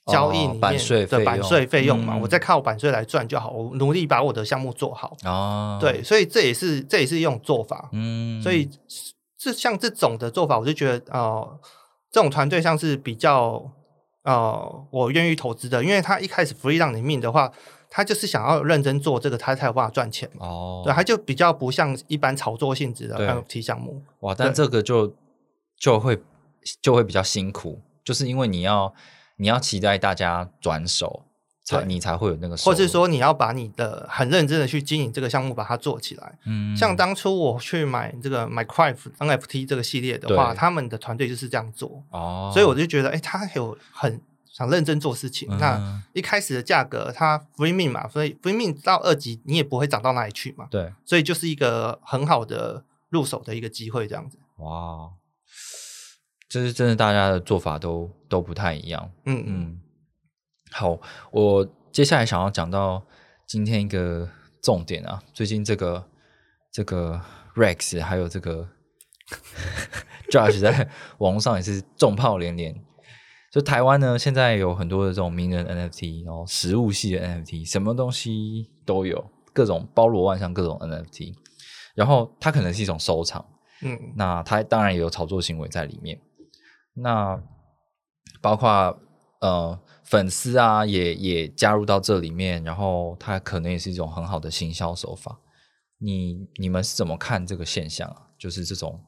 [0.07, 0.61] 交易里面
[1.07, 5.15] 的版税费用嘛，嗯我再靠版税来赚就好，我努力把我的项目做好。
[5.23, 7.89] 哦，对，，所以这也是这也是一种做法。
[7.93, 8.69] 嗯，所以
[9.37, 11.59] 这像这种的做法，我就觉得呃，
[12.11, 13.71] 这种团队像是比较
[14.23, 17.51] 呃，我愿意投资的，因为他一开始 free 让你命的话，
[17.89, 20.45] 他就是想要认真做这个，他才有办法赚钱嘛。
[20.45, 24.03] 哦，对，他就比较不像一般炒作性质的对 NFT 项目。
[24.19, 25.15] 哇，但这个就
[25.77, 26.21] 就会
[26.81, 28.93] 就会比较辛苦，就是因为你要
[29.37, 31.23] 你要期待大家转手，
[31.77, 36.39] 才你才会有那个或是说你要把你的很认真的去经营这个项目，把它做起来。
[36.45, 44.19] 嗯，像当初我去买这个 Minecraft NFT 这个系列的话，他们的团队就是这样做，哦，所以我就觉得，哎、他有很
[44.51, 45.47] 想认真做事情。
[45.57, 54.37] 那嗯一开始的价格，它 free mint 嘛，所以 free mint 到二级你也不会涨到哪里去嘛，对，所以就是一个很好的入手的一个机会，这样子。
[54.57, 55.09] 哇，
[56.49, 59.11] 就是真的，大家的做法都都不太一样。
[59.25, 59.45] 嗯嗯。
[59.47, 59.79] 嗯，
[60.71, 60.99] 好，
[61.31, 63.03] 我接下来想要讲到
[63.47, 64.29] 今天一个
[64.61, 66.07] 重点啊，最近这个
[66.71, 67.19] 这个
[67.55, 68.69] Rex 还有这个
[70.31, 72.75] Josh 在网络上也是重炮连连，
[73.51, 81.33] 就台湾呢，现在有很多的这种名人 NFT，然后实物系的 NFT，什么东西都有，各种包罗万象，各种 NFT。
[81.95, 83.43] 然后它可能是一种收藏，
[83.81, 86.21] 嗯那它当然也有炒作行为在里面。
[86.93, 87.41] 那
[88.41, 88.97] 包括
[89.41, 89.77] 呃
[90.09, 95.39] 粉丝啊，也也加入到这里面，然后它可能也是一种很好的行销手法。
[95.99, 98.27] 你你们是怎么看这个现象啊？
[98.37, 98.99] 就是这种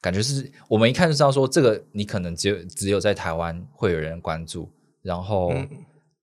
[0.00, 4.70] 感觉是，我们一看就知道说，这个你可能只有只有在台湾会有人关注，
[5.02, 5.68] 然后嗯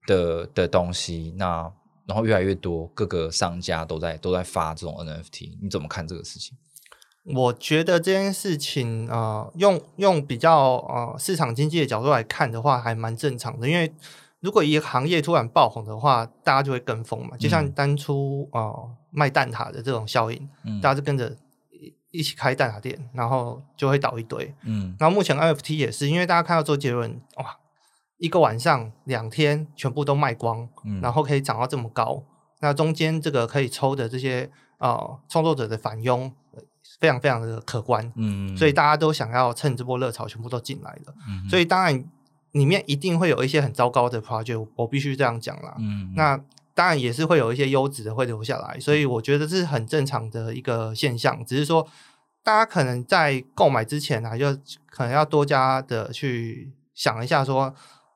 [0.08, 1.70] 的、的东西，那
[2.08, 6.58] 然后越来越多各个商家都在都在发这种 NFT，你怎么看这个事情？
[7.26, 13.70] 我觉得这件事情，呃，用用比较呃市场经济的角度来看的话，还蛮正常的。
[13.70, 13.94] 因为
[14.42, 17.38] 如果一个行业突然爆红的话，大家就会跟风嘛。
[17.38, 21.34] 就像嗯当初呃卖蛋挞的这种效应，嗯大家就跟着
[21.72, 24.54] 一一起开蛋挞店，然后就会倒一堆。
[24.64, 27.58] 嗯然后目前 NFT 也是，因为大家看到周杰伦，哇，
[28.18, 32.24] 一个晚上两天全部都卖光，嗯然后可以涨到这么高，
[32.60, 36.30] 那中间这个可以抽的这些呃创作者的返佣，呃
[37.00, 42.04] 非常非常的可观，嗯，所以大家都想要趁这波热潮全部都进来了，嗯所以当然
[42.52, 45.76] 里面一定会有一些很糟糕的 project，我我必须这样讲啦。
[45.80, 46.40] 嗯那
[46.76, 51.46] 当然也是会有一些优质的会留下来，所以我觉得这是很正常的一个现象。
[51.46, 51.88] 只是说，
[52.44, 54.56] 大家可能在购买之前啊，就
[54.90, 57.74] 可能要多加的去想一下，说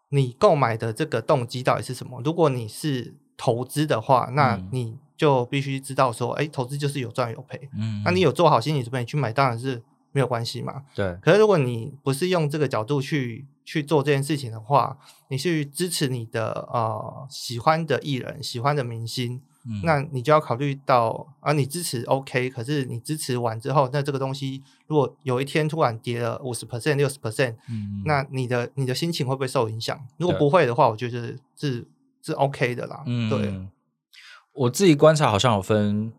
[0.09, 2.19] 你购买的这个动机到底是什么。
[2.25, 4.69] 如果你是投资的话，那嗯。
[4.71, 7.69] 你就必须知道说，哎、投资就是有赚有赔。
[7.77, 10.83] 嗯那你有做好心理准备，你去买当然是没有关系嘛。
[10.95, 14.97] 对可是如果你不是用这个角度去去做这件事情的话，
[15.29, 29.99] 你去支持你的呃喜欢的艺人、喜欢的明星，嗯那你就要考虑到啊，你支持 OK，可是你支持完之后，那这个东西如果有一天突然跌了五十 percent、六十 percent，嗯那你的你的心情会不会受影响？
[30.17, 31.85] 如果不会的话，我觉得是
[32.21, 33.03] 是 OK 的啦。
[33.05, 33.53] 嗯对，
[34.57, 36.11] 我自己观察好像有分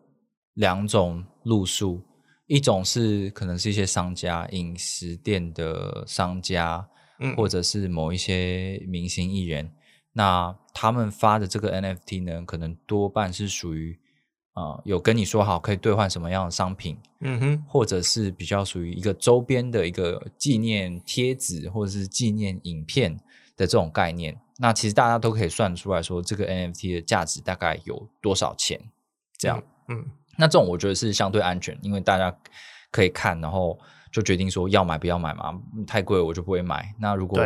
[0.54, 2.00] 两种路数，
[2.46, 9.72] 一种是可能是一些商家、饮食店的商家，嗯或者是某一些明星艺人，
[10.12, 13.98] 那他们发的这个 NFT 呢，可能多半是属于
[14.52, 23.16] 啊、呃有跟你说好可以兑换什么样的商品，嗯哼，或者是比较属于一个周边的一个纪念贴纸或者是纪念影片
[23.56, 24.40] 的这种概念。
[24.60, 28.80] 那其实大家都可以算出来说，这个 NFT 的价值大概有多少钱？
[29.38, 30.04] 这样，嗯，
[30.36, 32.36] 那这种我觉得是相对安全，因为大家
[32.90, 33.78] 可以看，然后
[34.10, 35.56] 就决定说要买不要买嘛。
[35.76, 36.92] 嗯太贵我就不会买。
[36.98, 37.40] 那如果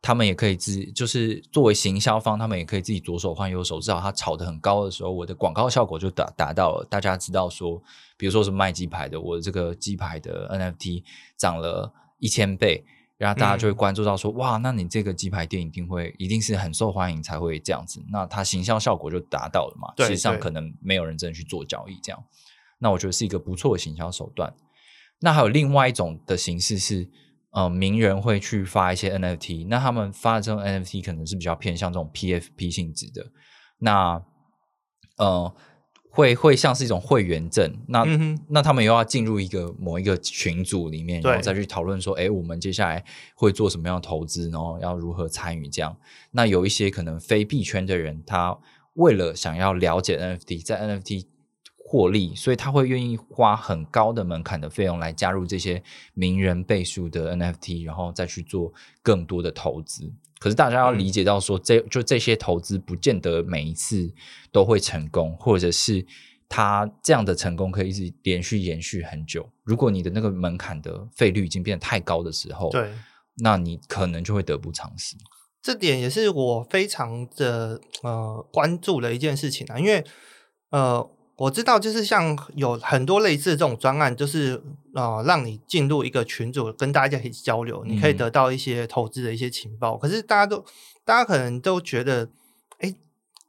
[0.00, 6.86] 他们也可以自，就是作为行销方，他们也可以自己左手换右手，至少它炒得很高的时候，我的广告效果就达达到了。
[6.88, 7.82] 大家知道说，
[8.16, 11.02] 比如说是卖鸡排的，我的这个鸡排的 NFT
[11.36, 12.84] 涨了一千倍。
[13.22, 19.92] 然后大家就会嗯关注到说，哇，那你这个鸡排店一定会一定是很受欢迎才会这样子，那它行销效果就达到了嘛。
[19.94, 22.20] 对实际上可能没有人真的去做交易，这样，
[22.80, 24.52] 那我觉得是一个不错的行销手段。
[25.20, 27.08] 那还有另外一种的形式是，
[27.52, 33.30] 呃，名人会去发一些 NFT，那他们发的这种 NFT 可能是比较偏向这种 PFP 性质的，
[33.78, 34.20] 那
[35.18, 35.54] 呃，
[36.14, 43.02] 会会像是一种会员证，那、嗯那他们又要进入一个某一个群组里面，然后再去讨论说，哎，我们接下来
[43.34, 45.96] 会做什么样的投资，然后要如何参与这样。
[46.32, 48.58] 那有一些可能非币圈的人，他
[48.96, 51.24] 为了想要了解 NFT，在 NFT
[51.78, 55.82] 获利，所以他会愿意花很高的门槛的费用来加入这些
[56.12, 58.70] 名人倍数的 NFT，然后再去做
[59.02, 60.12] 更多的投资。
[60.42, 64.12] 可是大家要理解到说，这就这些投资不见得每一次
[64.50, 66.04] 都会成功，或者是
[66.48, 69.48] 它这样的成功可以一直连续延续很久。
[69.62, 72.90] 如果你的那个门槛的费率已经变得太高的时候，，对。
[73.36, 75.14] 那你可能就会得不偿失。
[75.62, 80.04] 这点也是我非常的呃关注的一件事情啊，因为
[80.70, 81.08] 呃
[81.42, 84.62] 我知道就是像有很多类似这种专案，就是
[84.94, 89.96] 呃让你进入一个群组，跟大家一起交流，你可以嗯得到一些投资的一些情报。
[89.96, 90.64] 可是大家都
[91.04, 92.28] 大家可能都觉得，
[92.78, 92.94] 哎，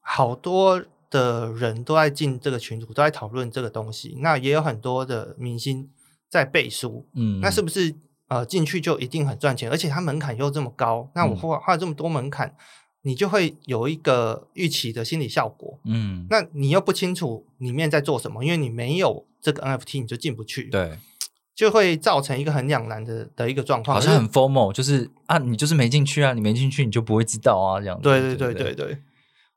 [0.01, 5.87] 好多的人都在进这个群组，都在讨论这个东西，那也有很多的明星
[6.27, 7.93] 在背书，嗯，那是不是
[8.27, 9.69] 呃进去就一定很赚钱？
[9.69, 12.55] 而且它门槛又这么高，那我嗯花花这么多门槛，
[13.03, 15.79] 你就会有一个预期的心理效果。
[15.85, 20.97] 嗯，那你又不清楚里面在做什么，因为你没有这个 NFT，你就进不去，，对，
[21.55, 23.95] 就会造成一个很两难的的一个状况。
[23.95, 28.03] 好像很 formal，就是啊，你就是没进去啊，你没进去你就不会知道啊，这样子。
[28.03, 28.97] 对对对对对对。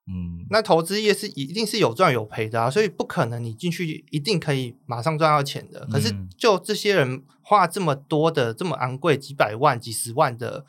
[0.09, 5.85] 嗯，那投资业是一定是有赚有赔的啊，所以不可能你进去一定可以马上赚到钱的。
[5.91, 10.65] 可是嗯就这些人花这么多的这么昂贵几百万、几十万的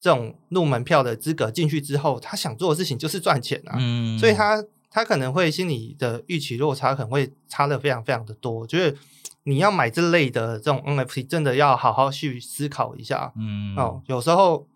[0.00, 8.66] 这种入门票的资格进去之后，他想做的事情就是赚钱啊，嗯，所以他他可能会心里的预期落差可能会差的非常非常的多。
[8.66, 8.96] 就是
[9.44, 13.32] 你要买这类的这种 NFT，真的要好好去思考一下。
[13.36, 14.66] 嗯哦，有时候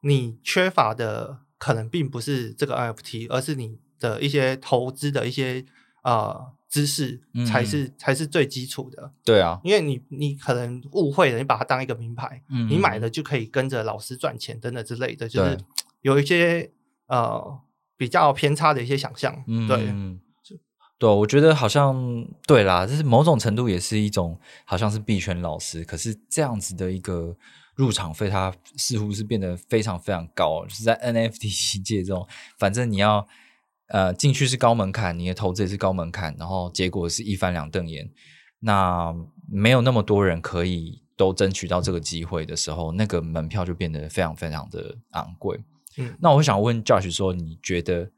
[0.00, 5.64] 你缺乏的可能并不是这个 NFT，而是你的一些投资的一些
[6.02, 7.66] 呃知识才嗯。
[7.66, 9.12] 是、才是最基础的。
[9.24, 12.78] 对啊，因为你你可能误会了，你把它当一个名牌，嗯你。
[12.80, 15.58] 买了就可以跟着老师赚钱等等之类的，就是
[16.00, 16.70] 有一些
[17.08, 17.60] 呃
[17.98, 19.44] 比较偏差的一些想象。
[19.46, 20.18] 嗯，对，嗯
[20.98, 27.36] 对，我觉得好像对啦，就是某种程度也是一种好像是币圈老师，可是这样子的一个
[27.74, 32.26] 入场费，它似乎是变得非常非常高，就是在 NFT 界这种，
[32.58, 33.28] 反正你要
[33.90, 38.10] 呃进去是高门槛，你的投资也是高门槛，然后结果是一翻两瞪眼，
[38.58, 39.14] 那
[39.48, 45.60] 没有那么多人可以都争取到这个机会的时候，那个门票就变得非常非常的昂贵。
[45.98, 48.10] 嗯，那我想问 Josh 说，你觉得，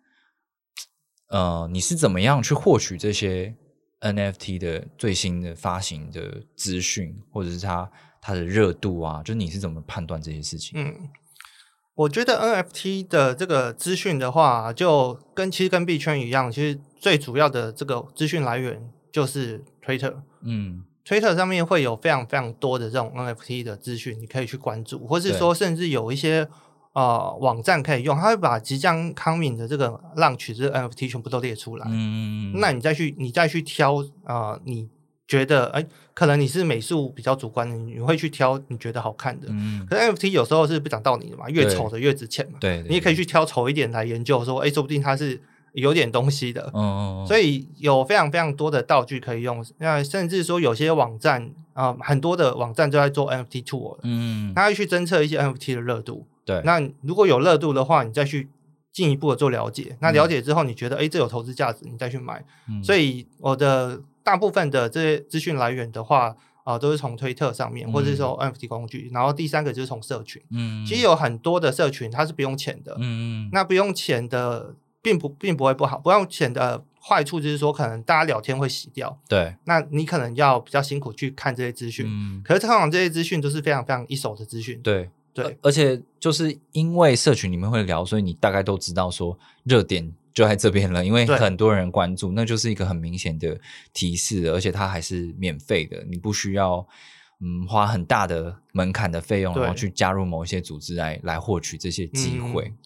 [1.28, 3.56] 呃，你是怎么样去获取这些
[4.00, 9.22] NFT 的最新的发行的资讯，或者是它它的热度啊？
[9.22, 10.78] 就你是怎么判断这些事情？
[10.78, 10.94] 嗯，
[11.94, 20.14] 我觉得 NFT 的这个资讯的话，就跟其实跟币圈一样，其实最主要的这个资讯来源就是 Twitter。
[20.40, 26.48] 嗯 Twitter 上面会有非常非常多的这种 NFT 的资讯，你可以去关注，或是对说甚至有一些
[26.92, 31.86] 呃网站可以用，它会把即将 coming 的这个浪曲这个 NFT 全部都列出来。
[31.90, 34.88] 嗯，那你再去你再去挑啊、呃你
[35.28, 39.46] 觉得哎，可能你是美术比较主观的，你会去挑你觉得好看的。
[39.50, 42.58] 嗯，可是 NFT 有时候是不讲道理的嘛，越对丑的越值钱嘛。
[42.60, 45.40] 对，你也可以去挑丑一点来研究，说哎，说不定它是
[45.72, 46.70] 有点东西的。
[47.26, 56.26] 所以以有非常非常多的道具可以用，那甚至说有些网站啊、呃很多的网站都在做 NFT tour，嗯，它会去侦测一些 NFT 的热度。
[56.44, 58.48] 对，那如果有热度的话，你再去
[58.92, 59.96] 进一步的做了解。
[60.00, 62.44] 那嗯了解之后，你觉得哎这有投资价值，你再去买。
[62.68, 69.10] 嗯所以我的大部分的这些资讯来源的话，啊、都是从推特上面，或者是说 NFT 工具。
[69.12, 72.94] 然后第三个就是从社群，嗯，其实有很多的社群它是不用钱的。
[72.98, 75.98] 嗯，嗯，那不用钱的，并不并不会不好。
[75.98, 82.06] 不用钱的坏处就是说，可能大家聊天会洗掉，对，那你可能要比较辛苦去看这些资讯。
[82.08, 84.80] 嗯，可是通常这些资讯都是非常非常一手的资讯。
[84.82, 85.10] 对。
[85.34, 93.60] 对而且就是因为社群里面会聊，所以你大概都知道说热点就在这边了，因为很多人关注，那就是一个很明显的
[93.92, 96.86] 提示，而且它还是免费的，你不需要
[97.40, 102.64] 嗯花很大的门槛的费用，然后去加入某一些组织来来获取这些机会。
[102.68, 102.76] 嗯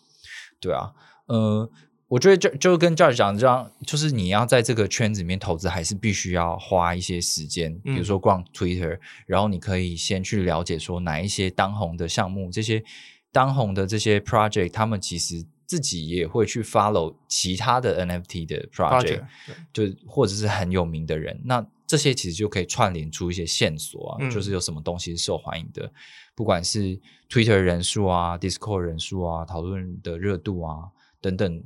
[0.58, 0.90] 对啊，
[1.26, 1.70] 呃，
[2.08, 8.04] 我觉得就就跟 George 讲的这样，就是你要在这个圈子里面投资，还是必须要花一些时间，比如嗯。
[8.04, 12.82] 说逛 Twitter，然后你可以先去了解说哪一些当红的项目，这些
[13.30, 19.24] 当红的这些 project，他们其实自己也会去 follow 其他的 NFT 的 project，project，
[19.72, 25.92] 就或者是很有名的人，那这些其实就可以串联出一些线索啊，嗯就是有什么东西是受欢迎的，
[26.34, 26.98] 不管是
[27.28, 30.90] Twitter 人数啊、Discord 人数啊、讨论的热度啊
[31.20, 31.62] 等等，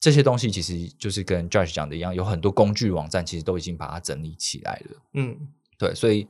[0.00, 5.02] 这些东西其实就是跟 Judge 讲的一样，有很多工具网站其实都已经把它整理起来了。
[5.14, 6.26] 嗯，对，所以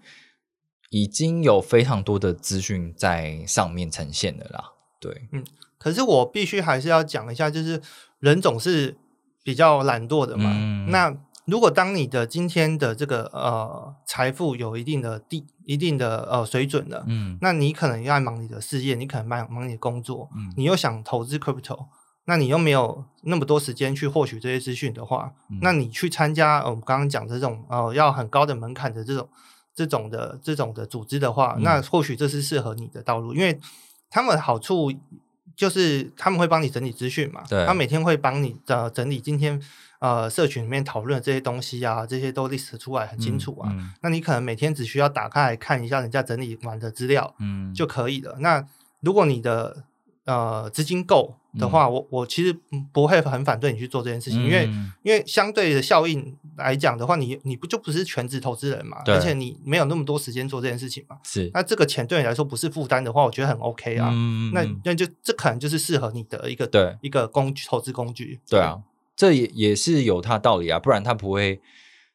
[0.90, 4.72] 已经有非常多的资讯在上面呈现了啦。
[5.00, 5.28] 对，
[5.82, 7.82] 可是我必须还是要讲一下，就是
[8.20, 8.96] 人总是
[9.42, 10.48] 比较懒惰的嘛。
[10.54, 10.88] 嗯。
[10.92, 11.12] 那
[11.44, 17.36] 如果当你的今天的这个呃财富有一定的地一定的呃水准了，嗯。
[17.40, 20.52] 那你可能要忙你的事业，你可能忙忙你的工作，嗯。
[20.56, 21.86] 你又想投资 crypto，
[22.26, 25.58] 那你又没有那么多时间去获取这些资讯的话，嗯。
[25.60, 29.28] 那你去参加呃我们刚刚讲的这种呃要很高的门槛的这种
[29.74, 31.64] 这种的这种的组织的话，嗯。
[31.64, 33.58] 那或许这是适合你的道路，因为
[34.08, 34.92] 他们好处
[35.56, 39.60] 就是他们会帮你整理资讯嘛，对他每天会帮你呃整理今天
[39.98, 43.68] 呃社群里面讨论的这些东西啊，这些都 list 出来很清楚啊。
[43.72, 48.36] 嗯那你可能每天只需要打开来看一下人家整理完的资料，嗯，就可以了。
[48.40, 48.64] 那
[49.00, 49.84] 如果你的
[50.24, 61.18] 呃资金够的话，我我其实嗯不会很反对你去做这件事情，因为嗯因为相对的效应来讲的话，你你不就不是全职投资人嘛，而且你没有那么多时间做这件事情嘛。
[61.24, 64.10] 是那这个钱对你来说不是负担的话，我觉得很 OK 啊。
[64.12, 68.40] 嗯那那就这可能就是适合你的一个对一个工具投资工具。
[68.48, 68.82] 对啊，
[69.14, 71.60] 这也也是有它道理啊，不然它不会，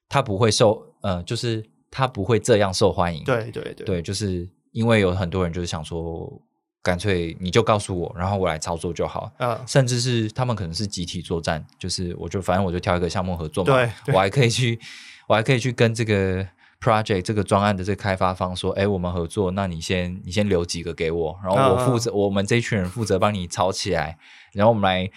[0.10, 3.24] 它不会受，呃，就是它不会这样受欢迎。
[3.24, 6.42] 对对对对，就是因为有很多人就是想说，
[6.88, 9.30] 干脆你就告诉我，然后我来操作就好。
[9.40, 13.92] 嗯，甚至是他们可能是集体作战，就是我就反正我就挑一个项目合作嘛，对。
[14.06, 14.80] 对 我还可以去，
[15.28, 16.48] 我还可以去跟这个
[16.80, 24.18] project 这个专案的这个开发方说，哎，我们合作，那你先你先留几个给我，然后我负责，我们这一群人负责帮你炒起来，
[24.54, 25.12] 然后我们来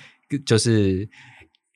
[0.44, 1.08] 就是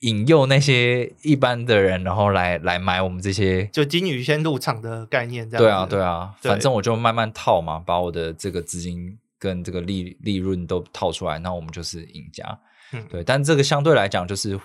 [0.00, 6.50] 引诱那些一般的人，然后来来买我们这些，就金鱼先入场的概念，这样对啊，对啊，对。
[6.50, 12.58] 反正我就慢慢套嘛，把我的这个资金跟这个利利润都套出来，那我们就是赢家。
[12.92, 14.58] 嗯对，但这个相对来讲，就是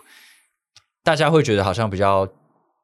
[1.04, 2.28] 大家会觉得好像比较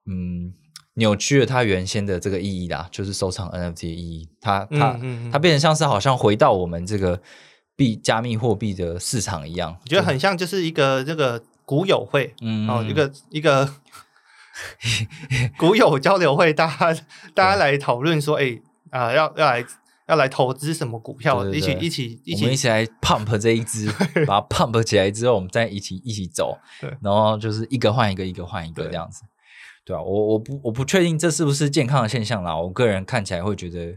[0.06, 0.54] 嗯
[0.96, 7.22] 扭曲了它原先的这个意义啦，就是收藏 NFT 的意义，它它、嗯嗯嗯它变成像是好像回到我们这个
[7.76, 13.70] 币加密货币的市场一样，我觉得很像就是一个这个股友会，嗯哦，一个 一个
[15.58, 17.02] 股友交流会，大家
[17.34, 18.60] 大家来讨论说，哎
[18.92, 19.66] 啊、要要来
[20.08, 23.92] 要来投资什么股票，对对对一起一起一起我们一起来 pump 这一支，
[24.28, 29.24] 把它 pump 起来之后，我们再一起一起走对，然后就是一个换一个，一个换一个这样子。
[29.84, 33.96] 对啊，我我不我不确定这是不是健康的现象啦，我个人看起来会觉得，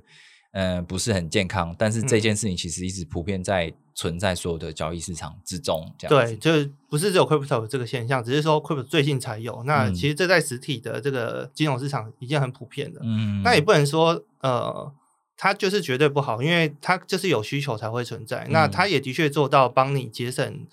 [0.52, 1.74] 嗯、不是很健康。
[1.78, 6.32] 但是这件事情其实一直普遍在存在所有的交易市场之中，这样子。
[6.34, 9.62] 对，就是不是只有 crypto 这个现象，只是说 crypto 最近才有。
[9.64, 13.00] 那嗯其实这在实体的这个金融市场已经很普遍的。
[13.02, 14.92] 嗯，那也不能说呃，
[15.40, 18.44] 它就是绝对不好，因为它就是有需求才会存在。
[18.50, 20.66] 那嗯它也的确做到帮你节省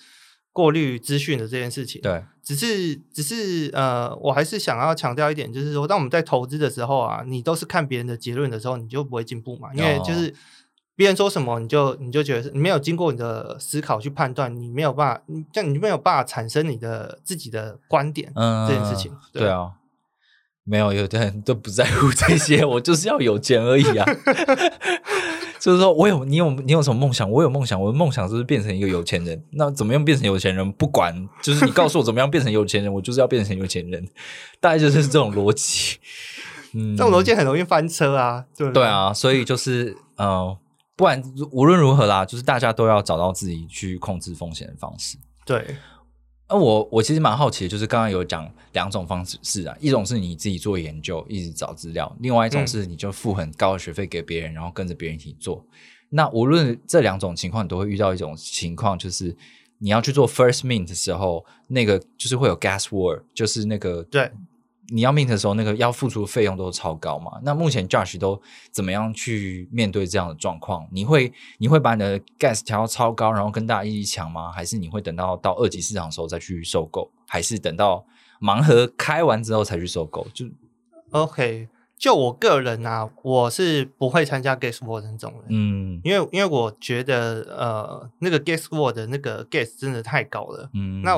[0.51, 2.01] 过滤资讯的这件事情。
[2.01, 10.34] 对，只是只是呃，我还是想要强调一点，就是说，当我们在投资的时候啊，你都是看别人的结论的时候，你就不会进步嘛，因为哦就是
[10.95, 18.32] 别人说什么，你就你就觉得是你没有经过你的思考去判断，你没有办法，你这样你就没有办法产生你的自己的观点。
[18.34, 19.74] 嗯，这件事情对对啊。
[20.66, 24.05] 没有，有的人都不在乎这些，我就是要有钱而已啊。
[25.59, 27.30] 就是说我有你有你有什么梦想？
[27.30, 29.43] 我有梦想，我的梦想就是变成一个有钱人。
[29.51, 30.72] 那怎么样变成有钱人？
[30.74, 34.07] 不管，就是你告诉我怎么样变成有钱人，我就是要变成有钱人。
[34.59, 35.97] 大概就是这种逻辑。
[36.74, 38.74] 嗯，这种逻辑很容易翻车啊，对对？
[38.74, 40.55] 对啊，所以就是呃，
[40.95, 45.18] 不然无论如何啦，就是大家都要找到自己去控制风险的方式。
[45.45, 45.78] 对，
[46.48, 55.66] 那我我其实蛮好奇的，就是刚刚有讲两种方式是啊，一种是你自己做研究，一直找资料；，另外一种嗯是你就付很高的学费给别人，然后跟着别人一起做。
[56.10, 59.36] 那无论这两种情况，你都会遇到一种情况，就是
[59.80, 64.32] 你要去做 first mint 的时候，那个就是会有 gas war，就是那个对
[64.90, 67.40] 你要 mint 的时候，那个要付出的费用都超高嘛。
[67.44, 70.88] 那目前 Josh 都怎么样去面对这样的状况？
[70.92, 74.52] 你会你会把你的 gas 调到超高，然后跟大家一起抢吗？
[74.52, 77.12] 还是你会等到到二级市场的时候再去收购？
[77.28, 78.06] 还是等到
[78.40, 80.28] 盲盒开完之后才去收购？
[80.34, 80.46] 就
[81.12, 81.70] OK。
[81.98, 90.70] 就我个人啊，我是不会参加 Gas War 的那种人，嗯因为因为我觉得呃，那个 Gas War 的那个 gas 真的太高了。
[90.74, 91.18] 嗯，那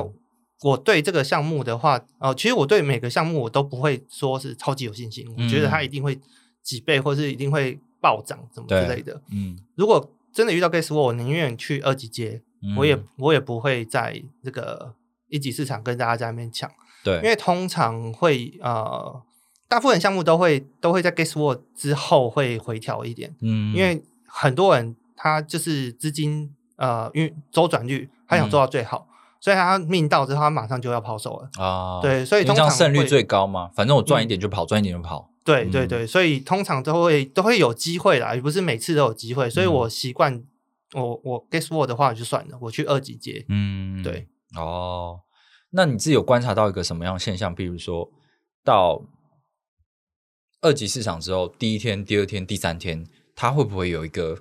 [0.62, 5.84] 我对这个项目的话，呃，其实我对每个项目我都不会说是超级有信心，我觉得它嗯。
[5.84, 6.18] 一定会
[6.62, 9.22] 几倍，或是一定会暴涨，什么之类的。
[9.30, 9.58] 嗯。
[9.76, 12.42] 如果真的遇到 gas war，我宁愿去二级街，
[12.76, 13.04] 我也嗯。
[13.18, 14.94] 我也不会在这个
[15.28, 16.70] 一级市场跟大家在那边抢，
[17.04, 19.22] 对，因为通常会呃，
[19.68, 23.74] 大部分项目都会都会在 gas war 之后会回调一点，嗯。
[23.74, 29.07] 因为很多人他就是资金呃，因为周转率他想嗯做到最好，
[29.40, 31.50] 所以他命到之后他马上就要抛售了。
[31.62, 33.70] 啊，对所以通常胜率最高嘛。
[33.74, 35.30] 反正我赚一嗯点就跑，赚一点就跑。
[35.30, 40.44] 嗯对对对，所以通常都会都会有机会啦，也不是每次都有机会，所以嗯我习惯
[40.92, 43.46] 我我 guess what 的话就算了，我去二级接。
[43.48, 44.28] 嗯，对。
[44.56, 45.20] 哦，
[45.70, 47.54] 那你自己有观察到一个什么样的现象？
[47.54, 48.10] 比如说
[48.62, 49.00] 到
[50.60, 54.36] 二级市场之后，第一天、第二天、第三天，它会不会有一个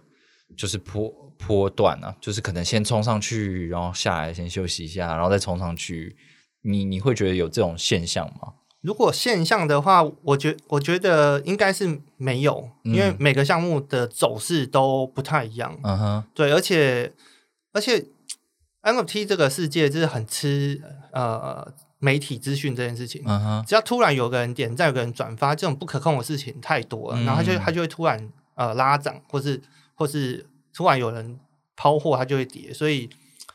[0.56, 2.16] 就是坡坡段啊？
[2.22, 6.16] 就是可能先冲上去，然后下来先休息一下，然后再冲上去。
[6.62, 8.54] 你你会觉得有这种现象吗？
[8.82, 15.78] 如果现象的话，我觉我觉得应该是没有，因为嗯每个项目的走势都不太一样。
[15.84, 17.12] 嗯哼，对，而且
[17.74, 18.06] 而且
[18.84, 20.82] NFT 这个世界就是很吃
[21.12, 23.22] 呃媒体资讯这件事情。
[23.26, 29.62] 嗯哼，只要突然有个人点赞，有个人转发，这种不可控的事情太多了，然后他就嗯他就会突然呃拉涨，或是
[29.98, 31.38] 或是突然有人
[31.76, 33.10] 抛货，它就会跌，所以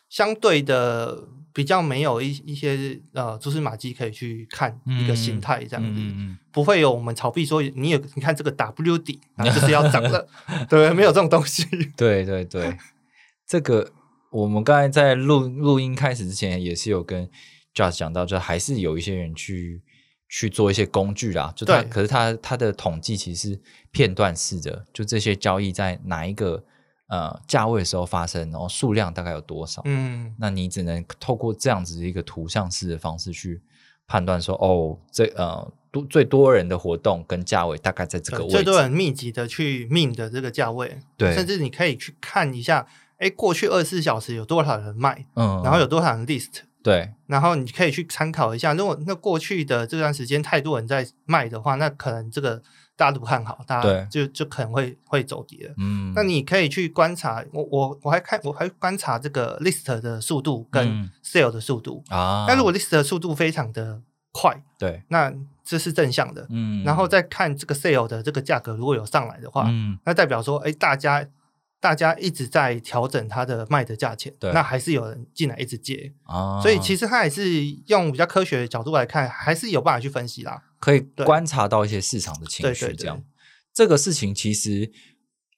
[0.08, 6.00] 相对的比较没有一一些呃蛛丝马迹可以去看一个形态这样子，
[6.50, 10.26] 不会有我们炒币说你有你看这个 W 底然后就是要涨了，
[10.68, 11.64] 对，没有这种东西。
[11.96, 12.76] 对对对，
[13.46, 13.92] 这个
[14.30, 17.28] 我们刚才在录录音开始之前也是有跟
[17.74, 19.80] Josh 讲到，就还是有一些人去
[20.34, 23.60] 去做一些工具啦，就它可是它它的统计其实是
[23.90, 26.64] 片段式的，就这些交易在哪一个
[27.08, 33.60] 呃价位的时候发生，然后数量大概有多少，嗯，那你只能透过这样子的一个图像式的方式去
[34.06, 42.86] 判断说，哦，这呃多最多人的活动跟价位大概在这个位置，最多人密集的去命的这个价位，对甚至你可以去看一下，
[43.18, 47.12] 哎，过去二十四小时有多少人卖，嗯，然后有多少人 list，对。
[47.26, 52.60] 然后你可以去参考一下，如果那过去的这段时间太多人在卖的话，那可能这个
[52.96, 55.72] 大家都不看好，大家就就可能会会走跌。
[55.78, 61.10] 嗯，那你可以去观察，我我我还看我还观察这个 list 的速度跟嗯。
[61.24, 62.04] sale 的速度。
[62.08, 64.02] 啊，那如果 list 的速度非常的
[64.32, 65.32] 快，对，那
[65.64, 66.46] 这是正向的。
[66.50, 71.24] 嗯，然后再看这个 sale 的这个价格如果有上来的话，嗯，那代表说，哎，大家
[71.82, 76.12] 大家一直在调整它的卖的价钱，对那还是有人进来一直接。
[76.22, 80.62] 啊，所以其实它也是用比较科学的角度来看，还是有办法去分析啦。
[80.78, 83.20] 可以对观察到一些市场的情绪，对对对这样
[83.74, 84.92] 这个事情其实。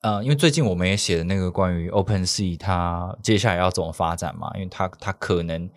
[0.01, 5.71] 呃，因为最近我们也写的那个关于 Open Sea 它接下来要怎么发展嘛，因为它它可能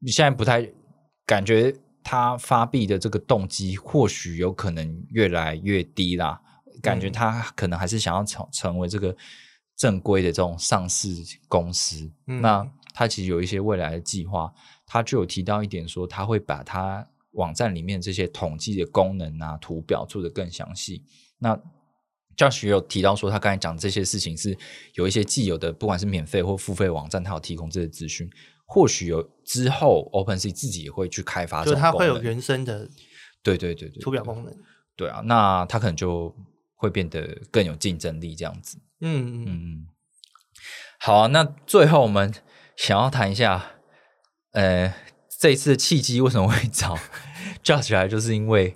[0.00, 0.68] 你现在不太
[1.24, 1.72] 感觉
[2.02, 6.40] 它发币的这个动机或许有可能越来越低啦，
[6.82, 9.16] 感觉嗯它可能还是想要成成为这个
[9.78, 11.08] 正规的这种上市
[11.48, 12.12] 公司。
[12.26, 14.52] 嗯那它其实有一些未来的计划，
[14.84, 21.02] 它就有提到一点说，它会把它网站里面这些统计的功能啊、图表做得更详细。
[21.38, 21.58] 那
[22.36, 24.56] Josh 也有提到说，他刚才讲这些事情是
[24.94, 28.28] 有一些既有的，不管是免费或付费网站，它有提供这些资讯。
[28.64, 32.88] 或许有之后 OpenSea 自己也会去开发就是它会有原生的
[33.42, 34.54] 对对对对对图表功能。
[34.94, 36.34] 对啊，那它可能就
[36.78, 38.78] 会变得更有竞争力这样子。
[39.00, 39.86] 嗯嗯，嗯，
[40.98, 42.32] 好啊，那最后我们
[42.76, 43.72] 想要谈一下，
[44.52, 44.94] 呃，
[45.38, 46.96] 这一次的契机为什么会找
[47.62, 48.74] Josh 来，就是因为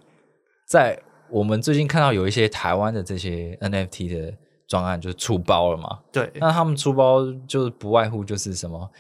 [0.69, 1.01] 在
[1.31, 4.37] 我们最近看到有一些台湾的这些 NFT 的
[4.69, 8.91] 专案就是出包了嘛，对，那他们出包就是不外乎就是什么，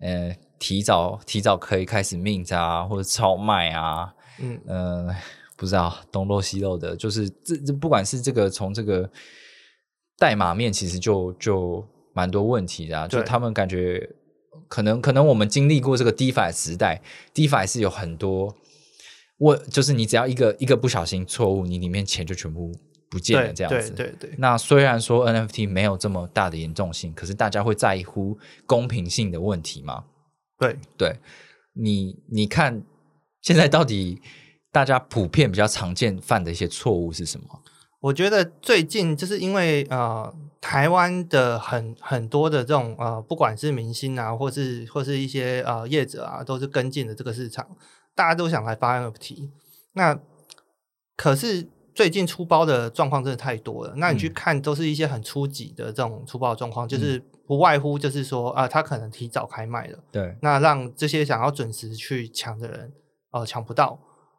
[0.00, 4.60] 呃，提早提早可以开始 mint 啊，或者超卖啊，嗯。
[4.66, 5.16] 呃，
[5.58, 9.10] 不知道东漏西漏的，就是这这不管是这个从这个
[10.16, 11.84] 代码面，其实就就
[12.14, 14.08] 蛮多问题的、啊，就他们感觉
[14.68, 17.02] 可能可能我们经历过这个 DeFi 时代
[17.34, 18.54] ，DeFi 是有很多
[19.38, 22.72] 问就是你只要一个一个不小心错误，你里面钱就全部
[23.10, 23.90] 不见了这样子。
[23.90, 30.04] 对对对，那虽然说 NFT 没有这么大的严重性，可是大家会在乎公平性的问题吗？
[30.56, 31.16] 对，对
[31.72, 32.82] 你，你看
[33.42, 34.20] 现在到底
[34.78, 37.46] 大家普遍比较常见犯的一些错误是什么？
[37.98, 47.66] 我觉得最近就是因为呃，台湾的很很多的这种呃，不管是明星啊，或是或是一些呃业者啊，都是跟进的这个市场，
[48.14, 49.50] 大家都想来发 NFT。
[49.94, 50.16] 那
[51.16, 53.94] 可是最近出包的状况真的太多了。
[53.96, 59.98] 那你去嗯看，都是一些很初级的这种出包的状况，就是不外乎就是说啊、他可能提早开卖了。
[60.12, 62.92] 对，那让这些想要准时去抢的人，
[63.32, 63.98] 呃，抢不到，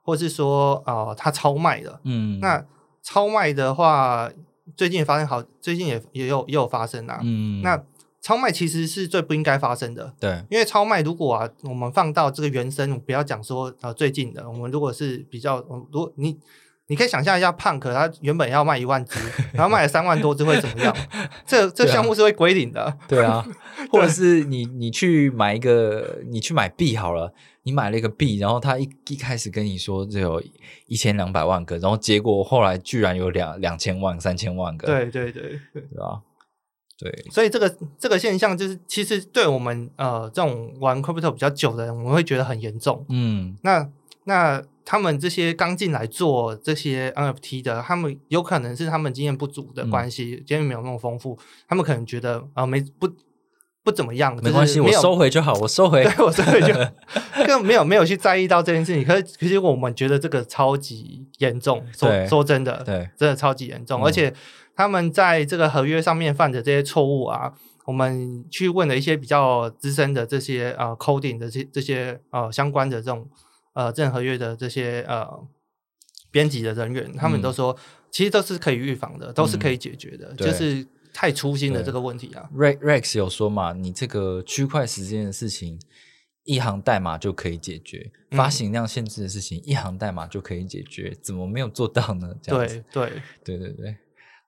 [0.09, 2.01] 或是说，呃，它超卖了。
[2.03, 2.65] 嗯，那
[3.03, 4.27] 超卖的话，
[4.75, 7.19] 最近也发生好，最近也也有也有发生啊。
[7.21, 7.79] 嗯，那
[8.19, 16.35] 超卖其实是最不应该发生的，对，因为超卖如果啊，我们放到这个原生，不要讲说呃最近的，我们如果是比较，呃如果你
[16.89, 19.19] 你可以想象一下，Punk 它原本要卖一万只，
[19.53, 20.95] 然后卖了三万多只会怎么样？
[21.45, 22.97] 这这项目是会归零的。
[23.07, 23.45] 对啊，
[23.91, 27.31] 或者是你你去买一个，你去买币好了，
[27.61, 30.41] 你买了一个币，然后他一一开始跟你说只有
[30.87, 35.59] 一千两百万个，然后结果后来居然有两两千万、三千万个，对对对对。
[35.73, 36.21] 对吧？
[36.97, 43.05] 对，所以这个这个现象就是，其实对我们呃这种玩 crypto 比较久的人，我们会觉得很严重。
[43.07, 43.89] 嗯，那
[44.29, 51.35] 那他们这些刚进来做这些 NFT 的，他们有可能是他们经验不足的关系，经验没有那么丰富，
[51.67, 53.09] 他们可能觉得啊、呃没不
[53.83, 56.03] 不怎么样，没关系，我收回就好，我收回。
[56.03, 56.73] 对我收回就
[57.47, 59.03] 根本没有没有去在意到这件事情。
[59.03, 64.31] 可是其实我们觉得这个超级严重，说说真的，对，真的超级严重，嗯而且
[64.75, 67.53] 他们在这个合约上面犯的这些错误啊，
[67.85, 73.27] 我们去问了一些比较资深的这些呃 coding 的这这些呃相关的这种
[73.73, 75.27] 呃正合约的这些呃
[76.31, 77.75] 编辑的人员，他们嗯都说、
[78.11, 82.49] 其实都是可以预防的，都是可以解决的，对就是太粗心的这个问题啊。
[82.53, 85.79] Rex Rex 有说嘛，你这个区块时间的事情，
[86.43, 92.33] 一行代码就可以解决；嗯发行量限制的事情，一行代码就可以解决，怎么没有做到呢？
[92.41, 93.09] 这样子，对
[93.43, 93.97] 对，对对对，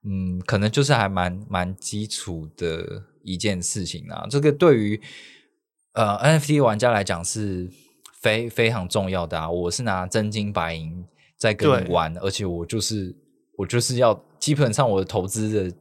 [0.04, 4.28] 嗯，可能就是还蛮蛮基础的一件事情啊。
[4.30, 5.02] 这个对于
[5.94, 7.70] 呃 NFT 玩家来讲是
[8.22, 9.50] 非非常重要的啊。
[9.50, 11.04] 我是拿真金白银
[11.38, 13.16] 在跟你玩，而且我就是
[13.58, 15.76] 我就是要基本上我的投资的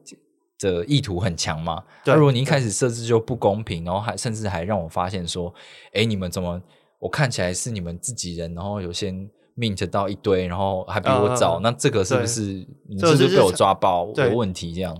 [0.59, 1.83] 的意图很强嘛。
[2.05, 5.53] 对那如果你一开始设置就不公平，然后还甚至还让我发现说，
[5.93, 6.61] 哎，你们怎么
[6.99, 9.11] 我看起来是你们自己人，然后有些
[9.57, 12.43] mint 到一堆，然后还比我早，呃那这个是不是
[12.89, 14.97] 你是不是被我抓包有问题这样？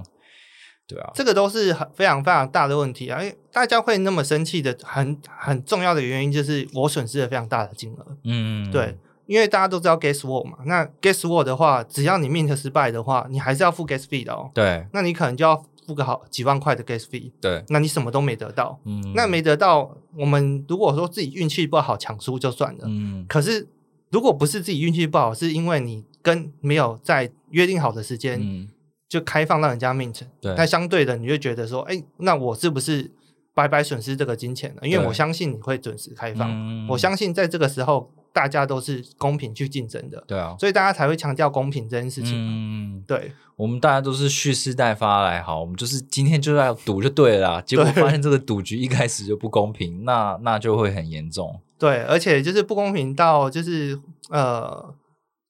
[0.91, 3.23] 对啊，这个都是很非常非常大的问题啊！
[3.23, 8.07] 因为大家会那么生气的，很很重要的原因就是我损失了非常大的金额。
[8.25, 14.51] 嗯，对，因为大家都知道 gas word 嘛，那 gas word 的话，只要你 mint 失败的话，你还是要付 gas fee 的哦。
[14.53, 18.79] 对那你可能就要付个好几万块的 gas fee，对，那你什么都没得到。
[18.85, 23.69] 嗯，那没得到，我们如果说自己运气不好抢输就算了，嗯可是
[24.11, 28.69] 如果不是自己运气不好，是因为你跟没有在约定好的时间嗯
[29.11, 30.55] 就开放让人家 mint，对。
[30.55, 33.11] 那相对的你就觉得说，哎，那我是不是
[33.53, 34.87] 白白损失这个金钱呢？
[34.87, 36.87] 因为我相信你会准时开放，嗯。
[36.89, 42.35] 我相信在这个时候大家都是公平去竞争的，对啊，所以大家才会强调公平这件事情。
[42.37, 43.33] 嗯，对。
[43.57, 51.61] 我们大家都是蓄势待发来好，我们就是今天就要赌就对了啦， 结果发现这个赌局一开始就不公平，那那就会很严重。
[51.77, 53.99] 对，而且就是不公平到就是
[54.29, 54.95] 呃。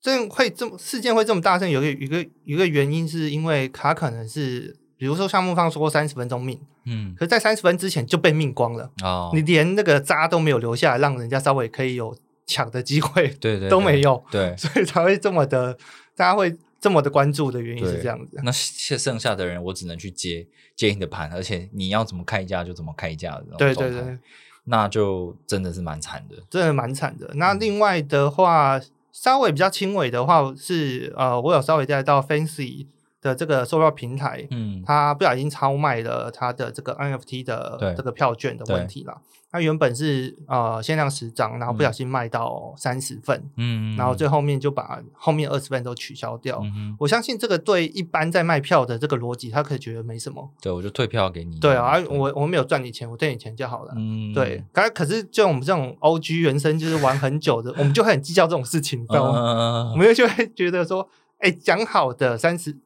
[0.00, 15.76] 这会这么事件会这么大声，有一个有一个有一个原因，是因为他可能是，比如说项目方说三十分钟命，嗯，可是在三十分之前就被命光了，哦，你连那个渣都没有留下来，让人家稍微可以有抢的机会，对对都没有，对， 所以才会这么的，
[16.16, 18.40] 大家会这么的关注的原因是这样子。
[18.42, 24.18] 那剩剩下的人，我只能去接接你的盘，而且你要怎么开价就怎么开价的对，对对，
[24.64, 26.36] 那就真的是蛮惨的。
[26.48, 27.30] 真的蛮惨的。
[27.34, 28.80] 那嗯另外的话，
[29.12, 32.86] 稍微比较轻微的话是呃，我有稍微带到 Fancy
[33.20, 39.18] 的这个售票平台，嗯，它不小心超卖了它的这个 NFT 的这个票券的问题啦。
[39.52, 46.60] 它原本是呃限量十张，然后不小心卖到三十份，嗯，然后最后面就把后面二十份都取消掉。
[46.62, 50.48] 嗯，我相信这个对一般在卖票的这个逻辑，他可以觉得没什么。
[50.62, 51.58] 对，我就退票给你。
[51.58, 53.92] 对啊，啊我我没有赚你钱，我退你钱就好了。
[53.96, 59.90] 嗯，对，可可是就我们这种 O G 原生就是玩很久的，我们就会很计较这种事情，你知道吗？
[59.90, 61.08] 我嗯，们就会觉得说，
[61.38, 62.76] 哎，讲好的三十，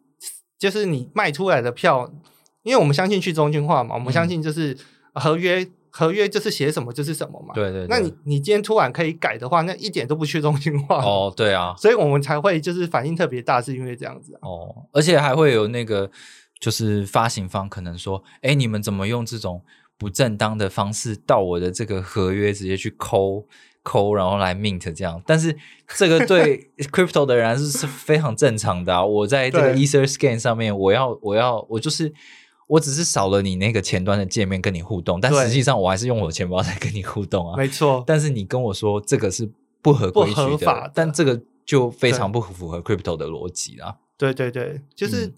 [0.58, 2.12] 就是你卖出来的票，
[2.62, 4.76] 因为我们相信去中心化嘛，我们相信就是
[5.12, 7.54] 合约，合约就是写什么就是什么嘛。
[7.54, 11.02] 对对，对那你你今天突然可以改的话，那一点都不去中心化。
[11.04, 14.40] 哦，对啊，所以我们才会就是反应特别大，是因为这样子啊。
[14.42, 16.10] 哦，而且还会有那个，
[16.58, 19.62] 就是发行方可能说，哎，你们怎么用这种
[19.98, 23.46] 不正当的方式到我的这个合约直接去抠
[23.84, 25.22] 抠，然后来 mint 这样？
[25.24, 25.56] 但是
[25.96, 29.04] 这个对 crypto 的人是是非常正常的啊。
[29.04, 32.12] 我在这个 Ether Scan 上面，我要我要我就是。
[32.66, 37.54] 我只是少了你那个前端的界面跟你互动，但对实际上我还是用我的钱包在跟你互动啊。
[37.58, 39.46] 没错，但是你跟我说这个是
[39.82, 43.98] 不合规矩的，法的但这个就非常不符合 crypto 的逻辑啦。
[44.16, 45.34] 对对对，就是嗯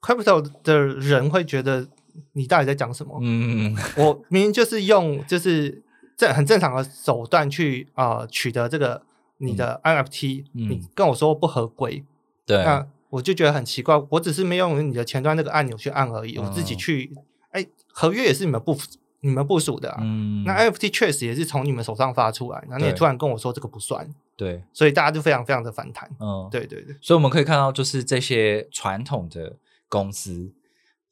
[0.00, 1.86] crypto 的人会觉得
[2.32, 3.18] 你到底在讲什么？
[3.20, 5.82] 嗯，我明明就是用就是
[6.20, 9.02] 正很正常的手段去啊、呃取得这个
[9.38, 10.70] 你的 NFT，、嗯。
[10.70, 12.04] 你跟我说不合规，
[12.44, 14.00] 对，那我就觉得很奇怪。
[14.10, 16.76] 我只是没用你的前端那个按钮去按而已，我自己嗯。
[16.76, 17.10] 去
[17.52, 18.76] 哎，合约也是你们部
[19.20, 19.98] 你们部署的啊。
[20.02, 26.08] 嗯，那 NFT 确实也是从你们手上发出来，然后你也突然跟我说这个不算，对，所以大家就非常非常的反弹。
[26.20, 29.56] 嗯，，对对对，所以我们可以看到，就是这些传统的
[29.88, 30.52] 公司，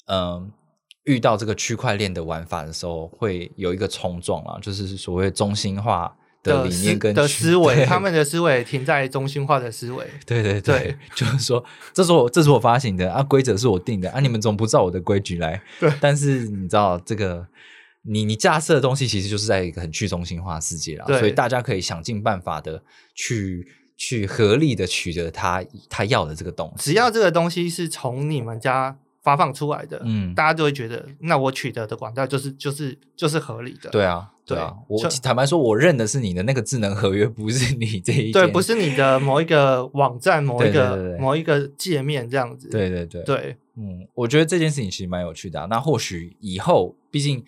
[0.07, 0.53] 嗯，
[1.05, 10.07] 遇到这个区块链的玩法的时候，会有一个冲撞啊，就是所谓中心化的理念跟的思维， 他们的思维停在中心化的思维。
[10.27, 15.61] 对对对，就是说，这是我这是我发行的啊，规则是我定的啊，你们总不照我的规矩来。
[15.81, 17.47] 对但是你知道这个，
[18.03, 22.83] 你你架设的东西其实就是在一个很去中心化的世界啦，所以大家可以想尽办法的
[23.15, 26.85] 去去合力的取得他他要的这个东西。
[26.85, 33.91] 只要这个东西是从你们家发放出来的，嗯，大家就会觉得，那我取得的管道就是就是就是合理的。
[33.91, 42.69] 对啊，对对啊，我坦白说，我认的是你的那个智能合约， 不是你这一对，不是你的某一个网站、某一个某一个界面这样子。
[42.71, 45.67] 对对对对嗯，我觉得这件事情其实蛮有趣的、啊。
[45.71, 47.45] 那或许以后，毕竟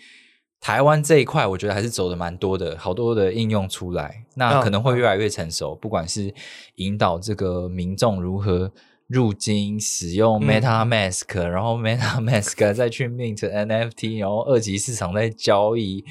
[0.60, 5.74] 台湾这一块，我觉得还是走的蛮多的，好多的应用出来，那嗯可能会越来越成熟。
[5.74, 6.32] 不管是
[6.76, 8.70] 引导这个民众如何
[9.10, 16.04] 入金、使用嗯 MetaMask，、 然后 MetaMask 再去 mint NFT，然后二级市场再交易。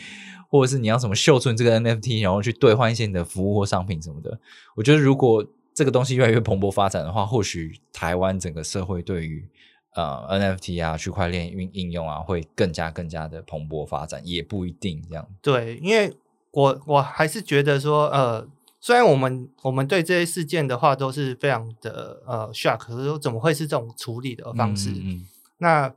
[0.52, 4.40] 或者是你要怎么秀出你这个 NFT，然后去兑换一些你的服务或商品什么的。
[4.76, 5.46] 我觉得如果
[5.76, 9.48] 这个东西越来越蓬勃发展的话，或许台湾整个社会对于
[9.94, 15.28] 呃 NFT 啊、区块链运应用啊，会更加更加的蓬勃发展，也不一定这样。
[15.40, 16.12] 对，因为
[16.50, 18.48] 我我还是觉得说，呃，
[18.80, 24.92] 虽然我们我们对这些事件的话都是非常的呃 shock，可是怎么会是这种处理的方式？
[24.92, 25.28] 嗯嗯
[25.58, 25.94] 那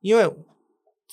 [0.00, 0.28] 因为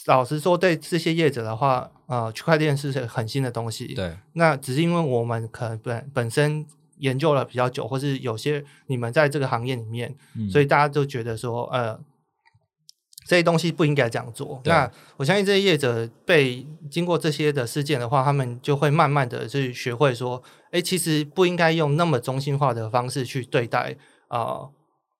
[0.07, 6.65] 老实说，对这些业者的话，呃，区块链是很新的东西，对，那只是因为我们可能本本身
[6.97, 10.49] 研究了比较久，或是有些你们在这个行业里面，嗯。
[10.49, 11.99] 所以大家都觉得说，呃，
[13.25, 14.61] 这些东西不应该这样做。
[14.65, 23.95] 那我相信这些业者被经过这些的事件的话，他们就会慢慢的去学会说，哎，其实不应该用那么中心化的方式去对待
[24.27, 24.71] 啊、呃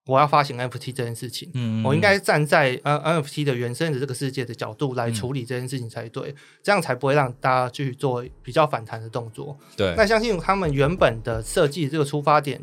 [0.05, 1.49] 我要发行 NFT 这件事情。
[1.53, 9.57] 嗯我应该站在呃 NFT 的原生的这个世界的角度来处理这件事情才对，这样才不会让大家去做比较反弹的动作。
[9.77, 12.59] 对，那相信他们原本的设计这个出发点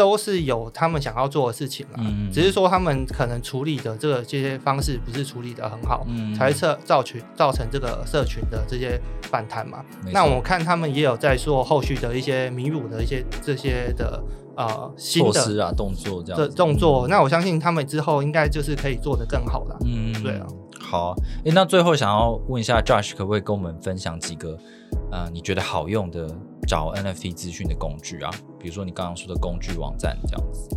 [0.00, 9.84] 都是有他们想要做的事情了，嗯只是说他们可能处理的这个这些方式不是处理的很好，嗯才造造群造成这个社群的这些反弹嘛。
[10.10, 14.24] 那我看他们也有在做后续的一些弥补的一些这些的
[14.56, 19.76] 呃新的措施啊，动作这这样的，动作，那我相信他们之后应该就是可以做得更好了。
[19.84, 20.46] 嗯，对啊。
[20.80, 24.56] 好，哎，那最后想要问一下 Josh，可不可以跟我们分享几个
[25.12, 26.26] 呃你觉得好用的
[26.66, 28.30] 找 NFT 资讯的工具啊？
[28.58, 30.68] 比如说你刚刚说的工具网站这样子。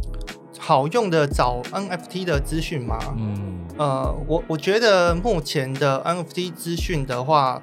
[0.59, 2.97] 好用的找 NFT 的资讯吗？
[3.17, 7.61] 嗯，呃，我我觉得目前的 NFT 资讯的话，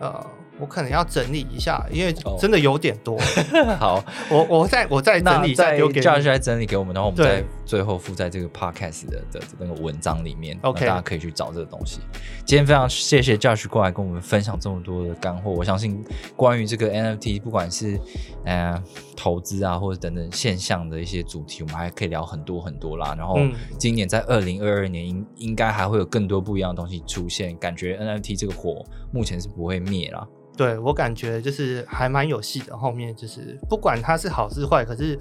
[0.00, 0.26] 呃，
[0.58, 3.16] 我可能要整理一下，因为哦真的有点多。
[3.78, 6.26] 好，我我再我再整那理一下在丢给 Josh。
[6.26, 12.00] 来整理给我们，然后我们再最后附在这个 podcast 的的的那个文章里面 OK 大家可以去找这个东西。
[12.44, 16.04] 今天非常谢谢 Josh 过来跟我们分享这么多的干货，我相信
[16.36, 17.98] 关于这个 NFT，不管是
[18.44, 18.78] 呃
[19.16, 23.14] 投资啊，或者等等现象的一些主题，我们还可以聊很多很多啦。
[23.16, 30.28] 然后嗯今年在二零二二年应应该还会有更多不一样的东西出现，感觉 NFT 这个火目前是不会灭啦。
[30.54, 32.76] 对我感觉就是还蛮有戏的。
[32.76, 35.18] 后面就是不管它是好是坏，可是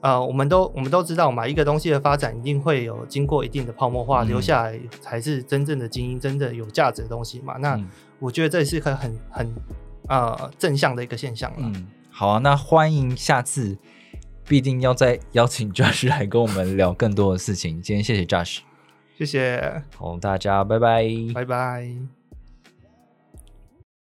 [0.00, 7.56] 呃，我们都我们都知道嘛，一个东西的发展一定会有经过一定的泡沫化，嗯留下来才是真正的精英，真正有价值的东西嘛。
[7.58, 7.88] 那、嗯
[8.20, 9.54] 我觉得这是一个很很
[10.08, 11.58] 呃正向的一个现象了。
[11.60, 13.78] 嗯，好啊，那欢迎下次
[14.44, 17.80] 必定要再邀请 Josh 来跟我们聊更多的事情。
[17.80, 18.58] 今天谢谢 Josh，
[19.16, 21.04] 谢谢，好，大家拜拜。
[21.32, 22.17] 拜拜。